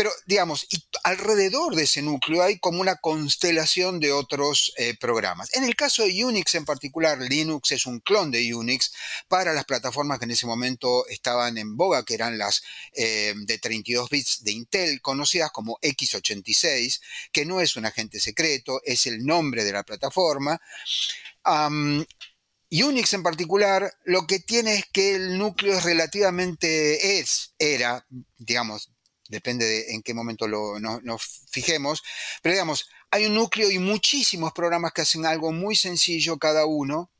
pero, 0.00 0.12
digamos, 0.24 0.66
alrededor 1.04 1.74
de 1.74 1.82
ese 1.82 2.00
núcleo 2.00 2.42
hay 2.42 2.58
como 2.58 2.80
una 2.80 2.96
constelación 2.96 4.00
de 4.00 4.12
otros 4.12 4.72
eh, 4.78 4.96
programas. 4.98 5.52
En 5.52 5.62
el 5.62 5.76
caso 5.76 6.04
de 6.04 6.24
Unix 6.24 6.54
en 6.54 6.64
particular, 6.64 7.18
Linux 7.20 7.72
es 7.72 7.84
un 7.84 8.00
clon 8.00 8.30
de 8.30 8.54
Unix 8.54 8.94
para 9.28 9.52
las 9.52 9.66
plataformas 9.66 10.18
que 10.18 10.24
en 10.24 10.30
ese 10.30 10.46
momento 10.46 11.06
estaban 11.08 11.58
en 11.58 11.76
boga, 11.76 12.02
que 12.02 12.14
eran 12.14 12.38
las 12.38 12.62
eh, 12.94 13.34
de 13.36 13.58
32 13.58 14.08
bits 14.08 14.42
de 14.42 14.52
Intel, 14.52 15.02
conocidas 15.02 15.50
como 15.50 15.78
x86, 15.82 17.02
que 17.30 17.44
no 17.44 17.60
es 17.60 17.76
un 17.76 17.84
agente 17.84 18.20
secreto, 18.20 18.80
es 18.86 19.04
el 19.04 19.26
nombre 19.26 19.64
de 19.64 19.72
la 19.72 19.82
plataforma. 19.82 20.58
Unix 21.44 23.12
en 23.12 23.22
particular, 23.22 23.92
lo 24.04 24.26
que 24.26 24.38
tiene 24.38 24.76
es 24.76 24.86
que 24.90 25.14
el 25.16 25.36
núcleo 25.36 25.76
es 25.76 25.84
relativamente, 25.84 27.18
es, 27.18 27.52
era, 27.58 28.06
digamos, 28.38 28.90
depende 29.30 29.64
de 29.64 29.94
en 29.94 30.02
qué 30.02 30.12
momento 30.12 30.46
lo, 30.46 30.78
nos 30.78 31.22
fijemos, 31.50 32.02
pero 32.42 32.52
digamos, 32.52 32.88
hay 33.10 33.26
un 33.26 33.34
núcleo 33.34 33.70
y 33.70 33.78
muchísimos 33.78 34.52
programas 34.52 34.92
que 34.92 35.02
hacen 35.02 35.24
algo 35.24 35.52
muy 35.52 35.76
sencillo 35.76 36.38
cada 36.38 36.66
uno, 36.66 37.10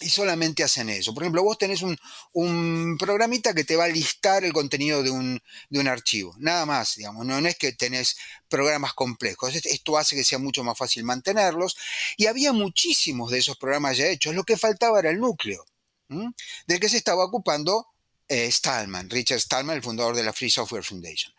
y 0.00 0.10
solamente 0.10 0.62
hacen 0.62 0.88
eso. 0.90 1.12
Por 1.12 1.24
ejemplo, 1.24 1.42
vos 1.42 1.58
tenés 1.58 1.82
un, 1.82 2.96
programita 2.98 3.52
que 3.52 3.64
te 3.64 3.76
va 3.76 3.84
a 3.84 3.88
listar 3.88 4.44
el 4.44 4.52
contenido 4.52 5.02
de 5.02 5.10
un, 5.10 5.88
archivo, 5.88 6.34
nada 6.38 6.66
más, 6.66 6.96
digamos, 6.96 7.26
no, 7.26 7.38
es 7.38 7.56
que 7.56 7.72
tenés 7.72 8.16
programas 8.48 8.94
complejos, 8.94 9.54
esto 9.54 9.98
hace 9.98 10.16
que 10.16 10.24
sea 10.24 10.38
mucho 10.38 10.62
más 10.62 10.78
fácil 10.78 11.04
mantenerlos, 11.04 11.76
y 12.16 12.26
había 12.26 12.52
muchísimos 12.52 13.30
de 13.30 13.38
esos 13.38 13.56
programas 13.56 13.96
ya 13.96 14.06
hechos, 14.06 14.34
lo 14.34 14.44
que 14.44 14.56
faltaba 14.56 15.00
era 15.00 15.10
el 15.10 15.18
núcleo, 15.18 15.64
del 16.08 16.80
que 16.80 16.88
se 16.88 16.96
estaba 16.96 17.24
ocupando 17.24 17.86
eh, 18.28 18.50
Stallman, 18.50 19.08
Richard 19.08 19.40
Stallman, 19.40 19.76
el 19.76 19.82
fundador 19.82 20.14
de 20.14 20.22
la 20.22 20.32
Free 20.32 20.50
Software 20.50 20.84
Foundation. 20.84 21.32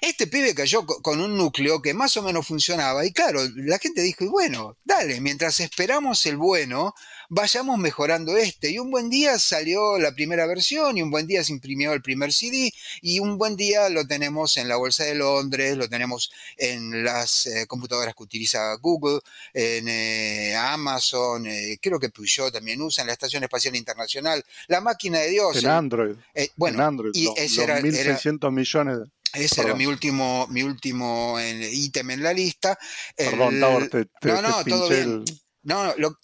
Este 0.00 0.26
pibe 0.26 0.54
cayó 0.54 0.86
con 0.86 1.20
un 1.20 1.36
núcleo 1.36 1.82
que 1.82 1.92
más 1.92 2.16
o 2.16 2.22
menos 2.22 2.46
funcionaba 2.46 3.04
y 3.04 3.12
claro, 3.12 3.42
la 3.56 3.78
gente 3.78 4.00
dijo, 4.00 4.24
y 4.24 4.28
bueno, 4.28 4.78
dale, 4.84 5.20
mientras 5.20 5.60
esperamos 5.60 6.24
el 6.24 6.38
bueno, 6.38 6.94
vayamos 7.28 7.78
mejorando 7.78 8.36
este. 8.36 8.70
Y 8.70 8.78
un 8.78 8.90
buen 8.90 9.10
día 9.10 9.38
salió 9.38 9.98
la 9.98 10.12
primera 10.12 10.46
versión 10.46 10.96
y 10.96 11.02
un 11.02 11.10
buen 11.10 11.26
día 11.26 11.44
se 11.44 11.52
imprimió 11.52 11.92
el 11.92 12.02
primer 12.02 12.32
CD 12.32 12.72
y 13.02 13.20
un 13.20 13.36
buen 13.36 13.56
día 13.56 13.88
lo 13.88 14.06
tenemos 14.06 14.56
en 14.56 14.68
la 14.68 14.76
Bolsa 14.76 15.04
de 15.04 15.14
Londres, 15.14 15.76
lo 15.76 15.88
tenemos 15.88 16.32
en 16.56 17.04
las 17.04 17.46
eh, 17.46 17.66
computadoras 17.66 18.14
que 18.14 18.22
utiliza 18.22 18.74
Google, 18.76 19.20
en 19.52 19.88
eh, 19.88 20.56
Amazon, 20.56 21.46
creo 21.80 22.00
que 22.00 22.08
Peugeot 22.08 22.52
también 22.52 22.80
usa, 22.80 23.02
en 23.02 23.08
la 23.08 23.12
Estación 23.12 23.44
Espacial 23.44 23.76
Internacional, 23.76 24.44
la 24.68 24.80
máquina 24.80 25.20
de 25.20 25.30
Dios. 25.30 25.56
En 25.56 25.66
Android. 25.66 26.16
Bueno, 26.56 26.78
en 26.78 26.84
Android, 26.84 27.12
y 27.14 27.28
ese 27.36 27.64
era, 27.64 27.80
1.600 27.80 28.52
millones 28.52 28.98
de... 28.98 29.04
Ese 29.32 29.60
era 29.62 29.74
mi 29.74 29.86
último, 29.86 30.46
mi 30.50 30.62
último 30.62 31.36
ítem 31.40 32.10
en 32.10 32.22
la 32.22 32.32
lista. 32.32 32.76
Perdón, 33.16 33.60
te, 33.88 34.08
no, 34.22 34.42
no, 34.42 34.64
todo 34.64 34.88
bien. 34.88 35.24
No, 35.62 35.94
lo, 35.96 36.18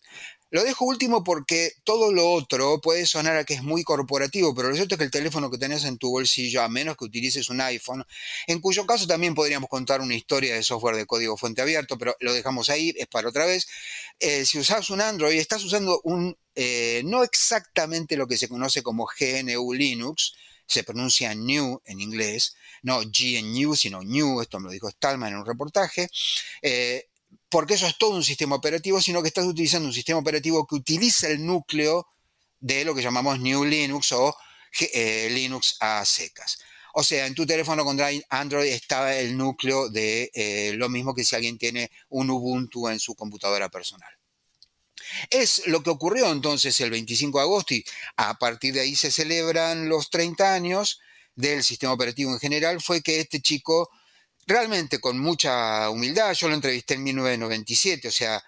lo 0.50 0.62
dejo 0.62 0.85
último 0.85 1.24
porque 1.24 1.72
todo 1.85 2.12
lo 2.12 2.30
otro 2.30 2.80
puede 2.80 3.06
sonar 3.06 3.37
a 3.37 3.44
que 3.44 3.54
es 3.54 3.62
muy 3.62 3.82
corporativo, 3.82 4.54
pero 4.54 4.68
lo 4.68 4.76
cierto 4.76 4.94
es 4.94 4.98
que 4.98 5.04
el 5.04 5.11
teléfono 5.11 5.50
que 5.50 5.59
tenés 5.59 5.85
en 5.85 5.98
tu 5.98 6.11
bolsillo, 6.11 6.62
a 6.62 6.68
menos 6.68 6.96
que 6.96 7.04
utilices 7.04 7.50
un 7.50 7.61
iPhone, 7.61 8.04
en 8.46 8.61
cuyo 8.61 8.87
caso 8.87 9.06
también 9.06 9.35
podríamos 9.35 9.68
contar 9.68 10.00
una 10.00 10.14
historia 10.14 10.54
de 10.54 10.62
software 10.62 10.96
de 10.96 11.06
código 11.06 11.37
fuente 11.37 11.62
abierto, 11.62 11.98
pero 11.98 12.16
lo 12.20 12.32
dejamos 12.32 12.70
ahí, 12.70 12.94
es 12.96 13.06
para 13.09 13.28
otra 13.28 13.46
vez. 13.46 13.66
Eh, 14.20 14.44
si 14.44 14.59
usas 14.59 14.90
un 14.90 15.00
Android, 15.00 15.38
estás 15.38 15.64
usando 15.64 16.00
un, 16.04 16.37
eh, 16.54 17.02
no 17.04 17.22
exactamente 17.22 18.16
lo 18.16 18.26
que 18.26 18.38
se 18.38 18.48
conoce 18.48 18.82
como 18.82 19.06
GNU 19.06 19.72
Linux, 19.72 20.35
se 20.66 20.85
pronuncia 20.85 21.35
New 21.35 21.80
en 21.85 22.00
inglés, 22.00 22.56
no 22.82 23.00
GNU, 23.00 23.76
sino 23.76 24.02
New, 24.02 24.40
esto 24.40 24.59
me 24.59 24.66
lo 24.66 24.72
dijo 24.72 24.90
Stallman 24.90 25.32
en 25.32 25.38
un 25.38 25.46
reportaje. 25.46 26.09
Eh, 26.62 27.09
porque 27.48 27.74
eso 27.74 27.87
es 27.87 27.96
todo 27.98 28.11
un 28.11 28.24
sistema 28.24 28.56
operativo, 28.56 29.00
sino 29.00 29.22
que 29.22 29.28
estás 29.28 29.46
utilizando 29.46 29.88
un 29.88 29.94
sistema 29.94 30.18
operativo 30.18 30.66
que 30.66 30.74
utiliza 30.74 31.28
el 31.28 31.44
núcleo 31.44 32.06
de 32.61 32.85
lo 32.85 32.94
que 32.94 33.02
llamamos 33.02 33.40
New 33.40 33.64
Linux 33.64 34.12
o 34.12 34.37
eh, 34.92 35.28
Linux 35.30 35.76
a 35.80 36.04
secas. 36.04 36.59
O 36.94 37.02
sea, 37.02 37.26
en 37.26 37.35
tu 37.35 37.46
teléfono 37.46 37.85
con 37.85 37.98
Android 38.30 38.72
estaba 38.72 39.14
el 39.14 39.37
núcleo 39.37 39.90
de 39.90 40.30
eh, 40.35 40.72
lo 40.76 40.88
mismo 40.88 41.14
que 41.14 41.24
si 41.24 41.37
alguien 41.37 41.59
tiene 41.59 41.90
un 42.09 42.30
Ubuntu 42.30 42.88
en 42.88 42.98
su 42.98 43.14
computadora 43.14 43.68
personal. 43.68 44.11
Es 45.30 45.66
lo 45.66 45.82
que 45.82 45.90
ocurrió 45.90 46.32
entonces 46.32 46.80
el 46.80 46.90
25 46.90 47.38
de 47.38 47.42
agosto 47.42 47.74
y 47.74 47.85
a 48.16 48.38
partir 48.38 48.74
de 48.74 48.80
ahí 48.80 48.96
se 48.96 49.11
celebran 49.11 49.88
los 49.88 50.11
30 50.11 50.54
años 50.54 51.00
del 51.35 51.62
sistema 51.62 51.92
operativo 51.92 52.32
en 52.32 52.40
general, 52.40 52.80
fue 52.80 53.02
que 53.02 53.20
este 53.20 53.40
chico 53.40 53.90
realmente 54.46 55.00
con 55.00 55.18
mucha 55.18 55.90
humildad, 55.90 56.32
yo 56.35 56.48
lo 56.48 56.54
entrevisté 56.54 56.94
en 56.94 57.04
1997, 57.04 58.09
o 58.09 58.11
sea, 58.11 58.42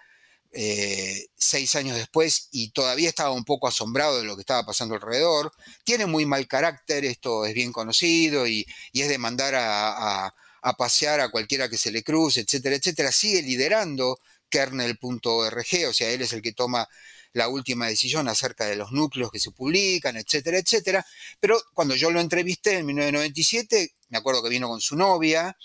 eh, 0.51 1.27
seis 1.37 1.75
años 1.75 1.95
después 1.95 2.49
y 2.51 2.71
todavía 2.71 3.07
estaba 3.07 3.31
un 3.31 3.45
poco 3.45 3.67
asombrado 3.67 4.17
de 4.17 4.23
lo 4.23 4.35
que 4.35 4.41
estaba 4.41 4.65
pasando 4.65 4.95
alrededor. 4.95 5.51
Tiene 5.83 6.05
muy 6.07 6.25
mal 6.25 6.47
carácter, 6.47 7.05
esto 7.05 7.45
es 7.45 7.53
bien 7.53 7.71
conocido 7.71 8.47
y, 8.47 8.65
es 8.93 9.09
de 9.09 9.17
mandar 9.17 9.53
a, 9.55 10.33
pasear 10.77 11.19
a 11.19 11.29
cualquiera 11.29 11.69
que 11.69 11.77
se 11.77 11.91
le 11.91 12.03
cruce, 12.03 12.41
etcétera, 12.41 12.75
etcétera. 12.75 13.11
Sigue 13.11 13.41
liderando 13.41 14.19
kernel.org, 14.49 15.87
o 15.87 15.93
sea, 15.93 16.09
él 16.11 16.21
es 16.21 16.33
el 16.33 16.41
que 16.41 16.53
toma 16.53 16.87
la 17.33 17.47
última 17.47 17.87
decisión 17.87 18.27
acerca 18.27 18.65
de 18.65 18.75
los 18.75 18.91
núcleos 18.91 19.31
que 19.31 19.39
se 19.39 19.51
publican, 19.51 20.17
etcétera, 20.17 20.57
etcétera. 20.57 21.05
Pero 21.39 21.61
cuando 21.73 21.95
yo 21.95 22.11
lo 22.11 22.19
entrevisté 22.19 22.77
en 22.77 22.85
1997, 22.87 23.95
me 24.09 24.17
acuerdo 24.17 24.43
que 24.43 24.49
vino 24.49 24.67
con 24.67 24.81
su 24.81 24.95
novia 24.95 25.55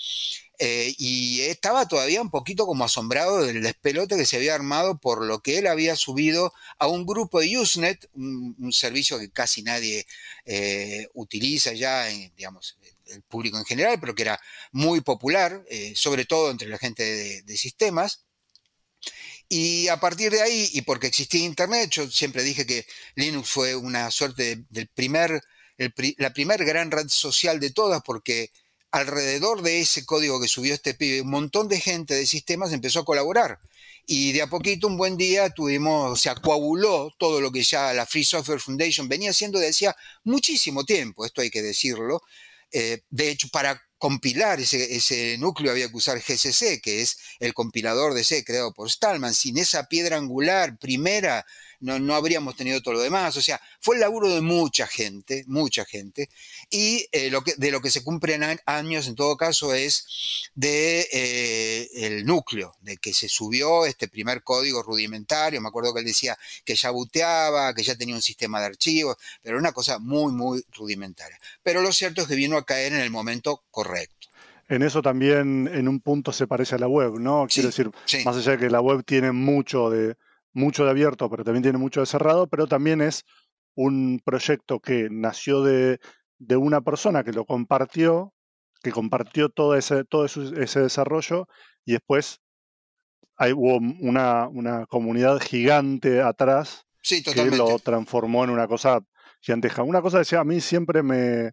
eh, 0.58 0.94
y 0.98 1.40
estaba 1.40 1.88
todavía 1.88 2.22
un 2.22 2.30
poquito 2.30 2.64
como 2.66 2.84
asombrado 2.84 3.42
del 3.42 3.62
despelote 3.62 4.16
que 4.16 4.26
se 4.26 4.36
había 4.36 4.54
armado 4.54 4.98
por 4.98 5.24
lo 5.24 5.40
que 5.40 5.58
él 5.58 5.66
había 5.66 5.96
subido 5.96 6.52
a 6.78 6.86
un 6.86 7.06
grupo 7.06 7.40
de 7.40 7.58
Usenet, 7.58 8.08
un, 8.14 8.72
servicio 8.72 9.18
que 9.18 9.30
casi 9.30 9.62
nadie 9.62 10.06
eh, 10.44 11.08
utiliza 11.14 11.72
ya, 11.72 12.08
en, 12.10 12.32
digamos, 12.36 12.78
el 13.06 13.22
público 13.22 13.58
en 13.58 13.64
general, 13.64 13.98
pero 14.00 14.14
que 14.14 14.22
era 14.22 14.40
muy 14.70 15.00
popular, 15.00 15.64
eh, 15.68 15.92
sobre 15.96 16.24
todo 16.24 16.50
entre 16.50 16.68
la 16.68 16.78
gente 16.78 17.42
de, 17.42 17.56
sistemas. 17.56 18.24
Y 19.48 19.88
a 19.88 20.00
partir 20.00 20.32
de 20.32 20.42
ahí, 20.42 20.70
y 20.72 20.82
porque 20.82 21.06
existía 21.06 21.44
Internet, 21.44 21.90
yo 21.90 22.10
siempre 22.10 22.42
dije 22.42 22.66
que 22.66 22.86
Linux 23.14 23.50
fue 23.50 23.76
una 23.76 24.10
suerte 24.10 24.64
del 24.70 24.88
primer, 24.88 25.42
la 26.18 26.32
primera 26.32 26.64
gran 26.64 26.90
red 26.90 27.08
social 27.08 27.60
de 27.60 27.70
todas, 27.70 28.02
porque 28.04 28.50
alrededor 28.90 29.62
de 29.62 29.80
ese 29.80 30.06
código 30.06 30.40
que 30.40 30.48
subió 30.48 30.72
este 30.72 30.94
pibe, 30.94 31.20
un 31.20 31.30
montón 31.30 31.68
de 31.68 31.80
gente 31.80 32.14
de 32.14 32.26
sistemas 32.26 32.72
empezó 32.72 33.00
a 33.00 33.04
colaborar. 33.04 33.58
Y 34.06 34.32
de 34.32 34.42
a 34.42 34.46
poquito, 34.48 34.86
un 34.86 34.96
buen 34.96 35.16
día, 35.16 35.50
tuvimos, 35.50 36.20
se 36.20 36.34
coaguló 36.36 37.12
todo 37.18 37.40
lo 37.40 37.50
que 37.50 37.62
ya 37.62 37.92
la 37.92 38.06
Free 38.06 38.24
Software 38.24 38.60
Foundation 38.60 39.08
venía 39.08 39.30
haciendo 39.30 39.58
desde 39.58 39.70
hacía 39.70 39.96
muchísimo 40.24 40.84
tiempo, 40.84 41.24
esto 41.24 41.40
hay 41.40 41.50
que 41.50 41.62
decirlo. 41.62 42.22
Eh, 42.70 43.02
de 43.10 43.30
hecho, 43.30 43.48
para 43.48 43.82
compilar 44.04 44.60
ese, 44.60 44.96
ese, 44.96 45.38
núcleo 45.38 45.72
había 45.72 45.88
que 45.88 45.96
usar 45.96 46.18
GCC, 46.20 46.82
que 46.82 47.00
es 47.00 47.16
el 47.40 47.54
compilador 47.54 48.12
de 48.12 48.22
C 48.22 48.44
creado 48.44 48.74
por 48.74 48.90
Stallman. 48.90 49.32
Sin 49.32 49.56
esa 49.56 49.88
piedra 49.88 50.18
angular 50.18 50.76
primera 50.76 51.46
no, 51.84 52.14
habríamos 52.14 52.56
tenido 52.56 52.80
todo 52.80 52.94
lo 52.94 53.00
demás. 53.00 53.36
O 53.36 53.42
sea, 53.42 53.60
fue 53.80 53.96
el 53.96 54.00
laburo 54.00 54.28
de 54.28 54.40
mucha 54.40 54.86
gente, 54.86 55.44
mucha 55.46 55.84
gente. 55.84 56.30
Y 56.70 57.06
eh, 57.12 57.30
lo 57.30 57.42
que, 57.42 57.54
de 57.56 57.70
lo 57.70 57.80
que 57.80 57.90
se 57.90 58.02
cumplen 58.02 58.42
años, 58.64 59.06
en 59.06 59.14
todo 59.14 59.36
caso, 59.36 59.74
es 59.74 60.50
de 60.54 61.06
eh, 61.12 61.90
el 61.94 62.24
núcleo, 62.24 62.74
de 62.80 62.96
que 62.96 63.12
se 63.12 63.28
subió 63.28 63.84
este 63.84 64.08
primer 64.08 64.42
código 64.42 64.82
rudimentario. 64.82 65.60
Me 65.60 65.68
acuerdo 65.68 65.92
que 65.92 66.00
él 66.00 66.06
decía 66.06 66.36
que 66.64 66.74
ya 66.74 66.90
buteaba, 66.90 67.74
que 67.74 67.82
ya 67.82 67.96
tenía 67.96 68.14
un 68.14 68.22
sistema 68.22 68.60
de 68.60 68.66
archivos, 68.66 69.16
pero 69.42 69.56
era 69.56 69.60
una 69.60 69.72
cosa 69.72 69.98
muy, 69.98 70.32
muy 70.32 70.64
rudimentaria. 70.72 71.38
Pero 71.62 71.82
lo 71.82 71.92
cierto 71.92 72.22
es 72.22 72.28
que 72.28 72.34
vino 72.34 72.56
a 72.56 72.64
caer 72.64 72.94
en 72.94 73.00
el 73.00 73.10
momento 73.10 73.62
correcto. 73.70 74.28
En 74.68 74.82
eso 74.82 75.02
también 75.02 75.68
en 75.72 75.88
un 75.88 76.00
punto 76.00 76.32
se 76.32 76.46
parece 76.46 76.76
a 76.76 76.78
la 76.78 76.88
web, 76.88 77.18
¿no? 77.20 77.46
Quiero 77.52 77.68
decir, 77.68 77.90
más 78.24 78.36
allá 78.36 78.52
de 78.52 78.58
que 78.58 78.70
la 78.70 78.80
web 78.80 79.04
tiene 79.04 79.30
mucho 79.30 79.90
de, 79.90 80.16
mucho 80.54 80.84
de 80.84 80.90
abierto, 80.90 81.28
pero 81.28 81.44
también 81.44 81.62
tiene 81.62 81.78
mucho 81.78 82.00
de 82.00 82.06
cerrado, 82.06 82.46
pero 82.46 82.66
también 82.66 83.02
es 83.02 83.24
un 83.74 84.20
proyecto 84.24 84.80
que 84.80 85.08
nació 85.10 85.62
de, 85.62 85.98
una 86.56 86.80
persona 86.80 87.24
que 87.24 87.32
lo 87.32 87.44
compartió, 87.44 88.32
que 88.82 88.92
compartió 88.92 89.48
todo 89.48 89.76
ese, 89.76 90.04
todo 90.04 90.24
ese 90.26 90.80
desarrollo 90.80 91.48
y 91.84 91.92
después 91.92 92.40
hay, 93.36 93.52
hubo 93.52 93.78
una, 93.78 94.86
comunidad 94.88 95.40
gigante 95.40 96.22
atrás 96.22 96.86
que 97.02 97.50
lo 97.50 97.78
transformó 97.78 98.44
en 98.44 98.50
una 98.50 98.68
cosa 98.68 99.00
gigantesca. 99.40 99.82
Una 99.82 100.00
cosa 100.00 100.22
que 100.22 100.36
a 100.36 100.44
mí 100.44 100.60
siempre 100.60 101.02
me, 101.02 101.50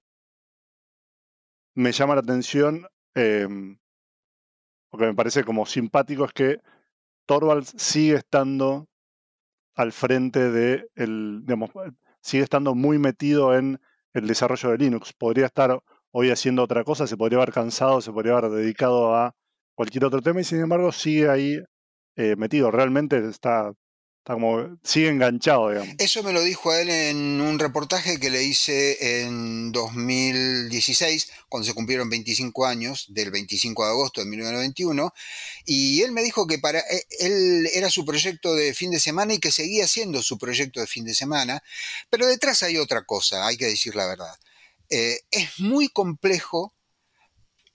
me 1.74 1.92
llama 1.92 2.16
la 2.16 2.22
atención, 2.22 2.88
eh, 3.16 3.48
porque 4.90 5.08
me 5.08 5.16
parece 5.16 5.44
como 5.44 5.66
simpático, 5.66 6.26
es 6.26 6.34
que 6.34 6.60
Torvalds 7.26 7.74
sigue 7.78 8.16
estando 8.16 8.88
al 9.82 9.92
frente 9.92 10.52
de 10.52 10.88
el, 10.96 11.42
digamos, 11.44 11.72
sigue 12.22 12.44
estando 12.44 12.76
muy 12.76 13.00
metido 13.00 13.58
en 13.58 13.80
el 14.14 14.28
desarrollo 14.28 14.70
de 14.70 14.78
Linux. 14.78 15.14
Podría 15.14 15.48
estar 15.48 15.82
hoy 16.12 16.30
haciendo 16.30 16.64
otra 16.64 16.84
cosa, 16.84 17.08
se 17.08 17.18
podría 17.18 17.40
haber 17.40 17.52
cansado, 17.52 18.00
se 18.02 18.12
podría 18.12 18.38
haber 18.38 18.52
dedicado 18.52 19.16
a 19.16 19.36
cualquier 19.74 20.06
otro 20.06 20.22
tema 20.22 20.42
y 20.42 20.44
sin 20.44 20.60
embargo 20.60 20.92
sigue 20.92 21.30
ahí 21.30 21.60
eh, 22.16 22.36
metido. 22.38 22.70
Realmente 22.70 23.18
está 23.28 23.74
como, 24.24 24.78
sigue 24.84 25.10
enganchado, 25.10 25.70
digamos. 25.70 25.96
Eso 25.98 26.22
me 26.22 26.32
lo 26.32 26.44
dijo 26.44 26.72
a 26.72 26.80
él 26.80 26.90
en 26.90 27.42
un 27.42 27.58
reportaje 27.58 28.20
que 28.20 28.30
le 28.30 28.44
hice 28.44 29.24
en 29.24 29.72
2016, 29.72 31.32
cuando 31.50 31.66
se 31.66 31.74
cumplieron 31.74 32.10
25 32.10 32.66
años, 32.66 33.08
del 33.10 33.32
25 33.32 33.84
de 33.84 33.90
agosto 33.90 34.22
de 34.22 34.28
1991, 34.28 35.14
y 35.66 36.02
él 36.04 36.12
me 36.12 36.24
dijo 36.24 36.46
que 36.46 36.60
para 36.60 36.80
e, 36.80 37.06
él 37.20 37.68
era 37.74 37.90
su 37.90 38.06
proyecto 38.06 38.54
de 38.54 38.74
fin 38.74 38.92
de 38.92 39.00
semana 39.00 39.34
y 39.34 39.40
que 39.40 39.52
seguía 39.52 39.88
siendo 39.88 40.22
su 40.22 40.38
proyecto 40.38 40.80
de 40.80 40.88
fin 40.88 41.04
de 41.04 41.16
semana, 41.16 41.64
pero 42.10 42.28
detrás 42.28 42.62
hay 42.64 42.78
otra 42.78 43.04
cosa, 43.04 43.48
hay 43.48 43.58
que 43.58 43.66
decir 43.66 43.96
la 43.96 44.06
verdad. 44.06 44.36
Eh, 44.90 45.22
es 45.32 45.60
muy 45.60 45.88
complejo 45.88 46.74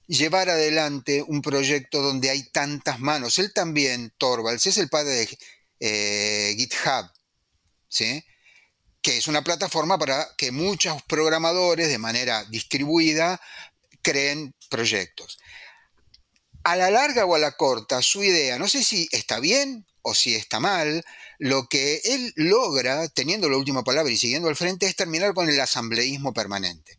llevar 0.06 0.48
adelante 0.48 1.24
un 1.26 1.42
proyecto 1.42 2.02
donde 2.02 2.30
hay 2.30 2.44
tantas 2.44 3.00
manos. 3.00 3.38
Él 3.38 3.52
también, 3.52 4.12
Torvalds, 4.18 4.66
es 4.66 4.78
el 4.78 4.88
padre 4.88 5.10
de 5.10 5.38
eh, 5.80 6.54
GitHub, 6.56 7.10
¿sí? 7.88 8.24
que 9.06 9.18
es 9.18 9.28
una 9.28 9.44
plataforma 9.44 9.98
para 9.98 10.34
que 10.36 10.50
muchos 10.50 11.00
programadores 11.04 11.88
de 11.88 11.98
manera 11.98 12.44
distribuida 12.46 13.40
creen 14.02 14.52
proyectos. 14.68 15.38
A 16.64 16.74
la 16.74 16.90
larga 16.90 17.24
o 17.24 17.36
a 17.36 17.38
la 17.38 17.52
corta, 17.52 18.02
su 18.02 18.24
idea, 18.24 18.58
no 18.58 18.66
sé 18.66 18.82
si 18.82 19.08
está 19.12 19.38
bien 19.38 19.86
o 20.02 20.14
si 20.14 20.34
está 20.34 20.58
mal, 20.58 21.04
lo 21.38 21.68
que 21.68 22.00
él 22.04 22.32
logra, 22.34 23.08
teniendo 23.08 23.48
la 23.48 23.56
última 23.56 23.84
palabra 23.84 24.12
y 24.12 24.16
siguiendo 24.16 24.48
al 24.48 24.56
frente, 24.56 24.86
es 24.86 24.96
terminar 24.96 25.34
con 25.34 25.48
el 25.48 25.60
asambleísmo 25.60 26.32
permanente. 26.32 26.96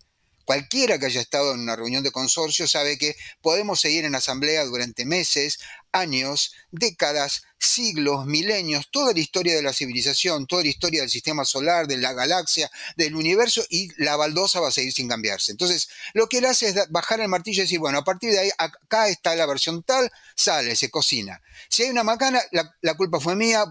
Cualquiera 0.47 0.97
que 0.97 1.07
haya 1.07 1.19
estado 1.19 1.53
en 1.53 1.59
una 1.59 1.75
reunión 1.75 2.05
de 2.05 2.11
consorcio 2.13 2.69
sabe 2.69 2.97
que 2.97 3.17
podemos 3.41 3.81
seguir 3.81 4.05
en 4.05 4.15
asamblea 4.15 4.63
durante 4.63 5.05
meses, 5.05 5.59
años, 5.91 6.53
décadas, 6.71 7.43
siglos, 7.59 8.25
milenios, 8.25 8.87
toda 8.89 9.11
la 9.11 9.19
historia 9.19 9.57
de 9.57 9.61
la 9.61 9.73
civilización, 9.73 10.47
toda 10.47 10.63
la 10.63 10.69
historia 10.69 11.01
del 11.01 11.09
sistema 11.09 11.43
solar, 11.43 11.85
de 11.85 11.97
la 11.97 12.13
galaxia, 12.13 12.71
del 12.95 13.17
universo, 13.17 13.61
y 13.69 13.89
la 14.01 14.15
baldosa 14.15 14.61
va 14.61 14.69
a 14.69 14.71
seguir 14.71 14.93
sin 14.93 15.09
cambiarse. 15.09 15.51
Entonces, 15.51 15.89
lo 16.13 16.29
que 16.29 16.37
él 16.37 16.45
hace 16.45 16.69
es 16.69 16.75
bajar 16.91 17.19
el 17.19 17.27
martillo 17.27 17.63
y 17.63 17.65
decir, 17.65 17.79
bueno, 17.79 17.97
a 17.97 18.05
partir 18.05 18.31
de 18.31 18.39
ahí, 18.39 18.49
acá 18.57 19.09
está 19.09 19.35
la 19.35 19.47
versión 19.47 19.83
tal, 19.83 20.09
sale, 20.33 20.77
se 20.77 20.89
cocina. 20.89 21.41
Si 21.67 21.83
hay 21.83 21.89
una 21.89 22.05
macana, 22.05 22.39
la, 22.51 22.73
la 22.79 22.93
culpa 22.93 23.19
fue 23.19 23.35
mía, 23.35 23.65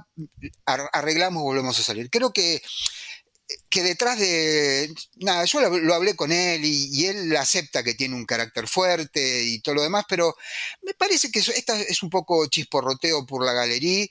arreglamos, 0.67 1.43
volvemos 1.43 1.79
a 1.79 1.83
salir. 1.83 2.11
Creo 2.11 2.35
que 2.35 2.61
que 3.68 3.82
detrás 3.82 4.18
de. 4.18 4.92
Nada, 5.16 5.44
yo 5.44 5.61
lo, 5.61 5.94
hablé 5.94 6.16
con 6.16 6.32
él 6.32 6.64
y, 6.64 7.06
él 7.06 7.37
acepta 7.37 7.82
que 7.82 7.94
tiene 7.94 8.14
un 8.14 8.26
carácter 8.26 8.66
fuerte 8.68 9.44
y 9.44 9.61
todo 9.61 9.76
lo 9.76 9.82
demás, 9.82 10.04
pero 10.09 10.37
me 10.82 10.94
parece 10.94 11.30
que 11.30 11.40
esta 11.40 11.80
es 11.80 12.02
un 12.02 12.11
poco 12.11 12.46
chisporroteo 12.46 13.26
por 13.26 13.44
la 13.44 13.52
galería, 13.52 14.06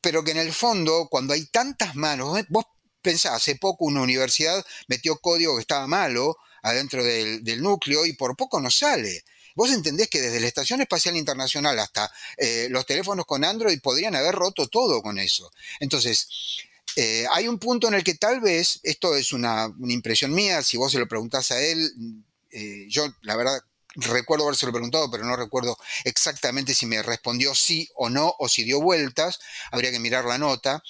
pero 0.00 0.24
que 0.24 0.32
en 0.32 0.38
el 0.38 0.52
fondo, 0.52 1.08
cuando 1.10 1.34
hay 1.34 1.46
tantas 1.46 1.94
manos, 1.94 2.40
vos 2.48 2.64
pensás, 3.02 3.34
hace 3.34 3.56
poco 3.56 3.84
una 3.84 4.02
universidad 4.02 4.64
metió 4.88 5.18
código 5.18 5.56
que 5.56 5.62
estaba 5.62 5.86
malo 5.86 6.36
adentro 6.62 7.02
del, 7.04 7.62
núcleo 7.62 8.04
y 8.06 8.14
por 8.14 8.36
poco 8.36 8.60
no 8.60 8.70
sale. 8.70 9.24
Vos 9.54 9.72
entendés 9.72 10.08
que 10.08 10.20
desde 10.20 10.40
la 10.40 10.46
Estación 10.46 10.80
Espacial 10.80 11.16
Internacional 11.16 11.78
hasta 11.78 12.10
eh, 12.36 12.68
los 12.70 12.86
teléfonos 12.86 13.26
con 13.26 13.44
Android 13.44 13.80
podrían 13.80 14.14
haber 14.14 14.34
roto 14.34 14.68
todo 14.68 15.02
con 15.02 15.18
eso. 15.18 15.50
Entonces, 15.80 16.28
eh, 16.96 17.24
hay 17.32 17.48
un 17.48 17.58
punto 17.58 17.88
en 17.88 17.94
el 17.94 18.04
que 18.04 18.14
tal 18.14 18.40
vez, 18.40 18.80
esto 18.82 19.16
es 19.16 19.32
una, 19.32 19.72
impresión 19.86 20.32
mía, 20.32 20.62
si 20.62 20.76
vos 20.76 20.92
se 20.92 20.98
lo 20.98 21.08
preguntás 21.08 21.50
a 21.50 21.60
él, 21.60 21.90
eh, 22.50 22.86
yo 22.88 23.06
la 23.22 23.36
verdad 23.36 23.60
recuerdo 23.96 24.44
habérselo 24.44 24.72
preguntado, 24.72 25.10
pero 25.10 25.24
no 25.24 25.36
recuerdo 25.36 25.76
exactamente 26.04 26.74
si 26.74 26.86
me 26.86 27.02
respondió 27.02 27.54
sí 27.54 27.88
o 27.94 28.08
no, 28.08 28.34
o 28.38 28.48
si 28.48 28.64
dio 28.64 28.80
vueltas, 28.80 29.40
habría 29.70 29.90
que 29.90 29.98
mirar 29.98 30.24
la 30.24 30.38
nota. 30.38 30.82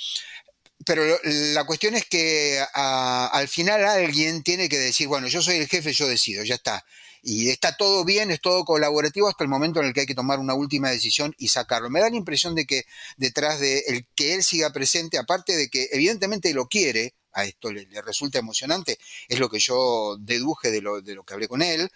Pero 0.84 1.02
la 1.24 1.64
cuestión 1.64 1.94
es 1.94 2.06
que 2.06 2.64
al 2.74 3.48
final 3.48 3.84
alguien 3.84 4.42
tiene 4.42 4.68
que 4.68 4.78
decir, 4.78 5.08
bueno, 5.08 5.28
yo 5.28 5.42
soy 5.42 5.56
el 5.56 5.68
jefe, 5.68 5.92
yo 5.92 6.08
decido, 6.08 6.44
ya 6.44 6.54
está. 6.54 6.84
Y 7.22 7.50
está 7.50 7.76
todo 7.76 8.04
bien, 8.04 8.30
es 8.30 8.40
todo 8.40 8.64
colaborativo 8.64 9.28
hasta 9.28 9.44
el 9.44 9.50
momento 9.50 9.80
en 9.80 9.86
el 9.86 9.92
que 9.92 10.00
hay 10.00 10.06
que 10.06 10.14
tomar 10.14 10.38
una 10.38 10.54
última 10.54 10.88
decisión 10.88 11.34
y 11.36 11.48
sacarlo. 11.48 11.90
Me 11.90 12.00
da 12.00 12.08
la 12.08 12.16
impresión 12.16 12.54
de 12.54 12.64
que 12.64 12.84
detrás 13.18 13.60
de 13.60 13.80
el 13.88 14.06
que 14.14 14.34
él 14.34 14.42
siga 14.42 14.72
presente, 14.72 15.18
aparte 15.18 15.54
de 15.54 15.68
que 15.68 15.88
evidentemente 15.92 16.54
lo 16.54 16.66
quiere, 16.66 17.12
a 17.32 17.44
esto 17.44 17.70
le, 17.72 17.86
resulta 18.02 18.38
emocionante, 18.38 18.98
es 19.28 19.38
lo 19.38 19.50
que 19.50 19.58
yo 19.58 20.16
deduje 20.18 20.70
de 20.70 20.80
lo, 20.80 21.02
de 21.02 21.14
lo 21.14 21.24
que 21.24 21.34
hablé 21.34 21.46
con 21.46 21.60
él, 21.60 21.90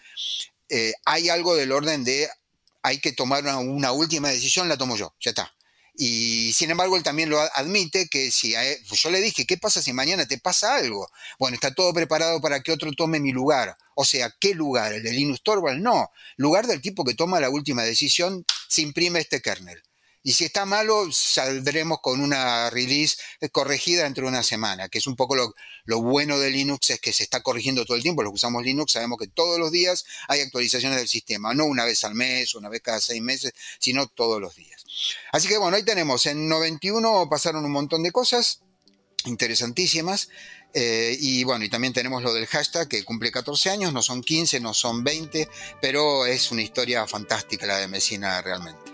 eh, 0.68 0.92
hay 1.06 1.30
algo 1.30 1.56
del 1.56 1.72
orden 1.72 2.04
de 2.04 2.28
hay 2.82 2.98
que 2.98 3.12
tomar 3.12 3.44
una 3.44 3.92
última 3.92 4.28
decisión, 4.28 4.68
la 4.68 4.76
tomo 4.76 4.96
yo, 4.96 5.14
ya 5.18 5.30
está. 5.30 5.54
Y 5.96 6.52
sin 6.52 6.70
embargo, 6.70 6.96
él 6.96 7.04
también 7.04 7.30
lo 7.30 7.40
admite 7.40 8.08
que 8.08 8.32
si 8.32 8.54
pues 8.88 9.00
yo 9.00 9.10
le 9.10 9.20
dije, 9.20 9.46
¿qué 9.46 9.56
pasa 9.56 9.80
si 9.80 9.92
mañana 9.92 10.26
te 10.26 10.38
pasa 10.38 10.74
algo? 10.74 11.08
Bueno, 11.38 11.54
está 11.54 11.72
todo 11.72 11.92
preparado 11.94 12.40
para 12.40 12.60
que 12.60 12.72
otro 12.72 12.90
tome 12.92 13.20
mi 13.20 13.30
lugar. 13.32 13.76
O 13.94 14.04
sea, 14.04 14.34
¿qué 14.40 14.54
lugar? 14.54 14.92
¿El 14.92 15.04
de 15.04 15.12
Linus 15.12 15.42
Torvald? 15.42 15.80
No, 15.80 16.10
lugar 16.36 16.66
del 16.66 16.80
tipo 16.80 17.04
que 17.04 17.14
toma 17.14 17.40
la 17.40 17.50
última 17.50 17.84
decisión, 17.84 18.44
se 18.68 18.82
imprime 18.82 19.20
este 19.20 19.40
kernel. 19.40 19.82
Y 20.26 20.32
si 20.32 20.46
está 20.46 20.64
malo, 20.64 21.12
saldremos 21.12 22.00
con 22.00 22.22
una 22.22 22.70
release 22.70 23.18
corregida 23.52 24.04
dentro 24.04 24.24
de 24.24 24.30
una 24.30 24.42
semana, 24.42 24.88
que 24.88 24.96
es 24.96 25.06
un 25.06 25.16
poco 25.16 25.36
lo, 25.36 26.00
bueno 26.00 26.38
de 26.38 26.50
Linux, 26.50 26.88
es 26.90 27.00
que 27.00 27.12
se 27.12 27.24
está 27.24 27.42
corrigiendo 27.42 27.84
todo 27.84 27.96
el 27.96 28.02
tiempo. 28.02 28.22
Los 28.22 28.32
que 28.32 28.36
usamos 28.36 28.64
Linux 28.64 28.92
sabemos 28.92 29.18
que 29.18 29.26
todos 29.28 29.60
los 29.60 29.70
días 29.70 30.06
hay 30.26 30.40
actualizaciones 30.40 30.98
del 30.98 31.08
sistema, 31.08 31.52
no 31.52 31.66
una 31.66 31.84
vez 31.84 32.04
al 32.04 32.14
mes, 32.14 32.54
una 32.54 32.70
vez 32.70 32.80
cada 32.80 33.02
seis 33.02 33.20
meses, 33.20 33.52
sino 33.78 34.06
todos 34.06 34.40
los 34.40 34.56
días. 34.56 34.73
Así 35.32 35.48
que 35.48 35.58
bueno, 35.58 35.76
ahí 35.76 35.82
tenemos, 35.82 36.26
en 36.26 36.48
91 36.48 37.28
pasaron 37.28 37.64
un 37.64 37.72
montón 37.72 38.02
de 38.02 38.12
cosas 38.12 38.60
interesantísimas. 39.24 40.28
Eh, 40.76 41.16
y 41.20 41.44
bueno, 41.44 41.64
y 41.64 41.68
también 41.68 41.92
tenemos 41.92 42.22
lo 42.22 42.34
del 42.34 42.46
hashtag 42.46 42.88
que 42.88 43.04
cumple 43.04 43.30
14 43.30 43.70
años, 43.70 43.92
no 43.92 44.02
son 44.02 44.22
15, 44.22 44.58
no 44.60 44.74
son 44.74 45.04
20, 45.04 45.48
pero 45.80 46.26
es 46.26 46.50
una 46.50 46.62
historia 46.62 47.06
fantástica 47.06 47.66
la 47.66 47.78
de 47.78 47.86
Mesina 47.86 48.42
realmente. 48.42 48.92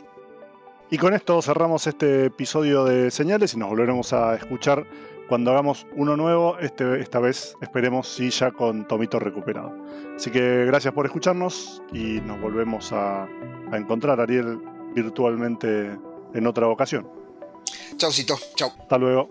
Y 0.90 0.98
con 0.98 1.14
esto 1.14 1.40
cerramos 1.40 1.86
este 1.86 2.26
episodio 2.26 2.84
de 2.84 3.10
Señales 3.10 3.54
y 3.54 3.56
nos 3.56 3.70
volveremos 3.70 4.12
a 4.12 4.34
escuchar 4.34 4.86
cuando 5.30 5.52
hagamos 5.52 5.86
uno 5.94 6.16
nuevo, 6.16 6.58
este, 6.58 7.00
esta 7.00 7.20
vez 7.20 7.54
esperemos 7.60 8.08
si 8.08 8.30
ya 8.30 8.50
con 8.50 8.88
Tomito 8.88 9.20
recuperado. 9.20 9.72
Así 10.16 10.32
que 10.32 10.64
gracias 10.66 10.92
por 10.92 11.06
escucharnos 11.06 11.80
y 11.92 12.20
nos 12.22 12.40
volvemos 12.40 12.92
a, 12.92 13.28
encontrar, 13.72 14.20
Ariel, 14.20 14.58
virtualmente 14.94 15.96
en 16.34 16.46
otra 16.46 16.68
ocasión. 16.68 17.08
Chaucito, 17.96 18.36
chau. 18.56 18.70
Hasta 18.78 18.98
luego. 18.98 19.28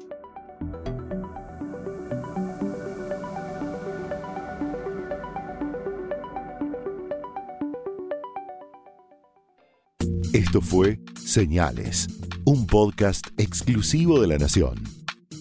Esto 10.34 10.62
fue 10.62 11.00
Señales, 11.16 12.08
un 12.46 12.66
podcast 12.68 13.28
exclusivo 13.38 14.22
de 14.22 14.28
La 14.28 14.38
Nación. 14.38 14.84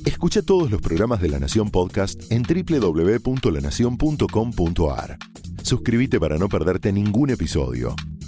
Escucha 0.04 0.42
todos 0.42 0.70
los 0.70 0.80
programas 0.80 1.20
de 1.20 1.28
La 1.28 1.38
Nación 1.38 1.70
Podcast 1.70 2.32
en 2.32 2.42
www.lanacion.com.ar. 2.42 5.18
Suscríbete 5.62 6.18
para 6.18 6.38
no 6.38 6.48
perderte 6.48 6.92
ningún 6.92 7.30
episodio. 7.30 7.94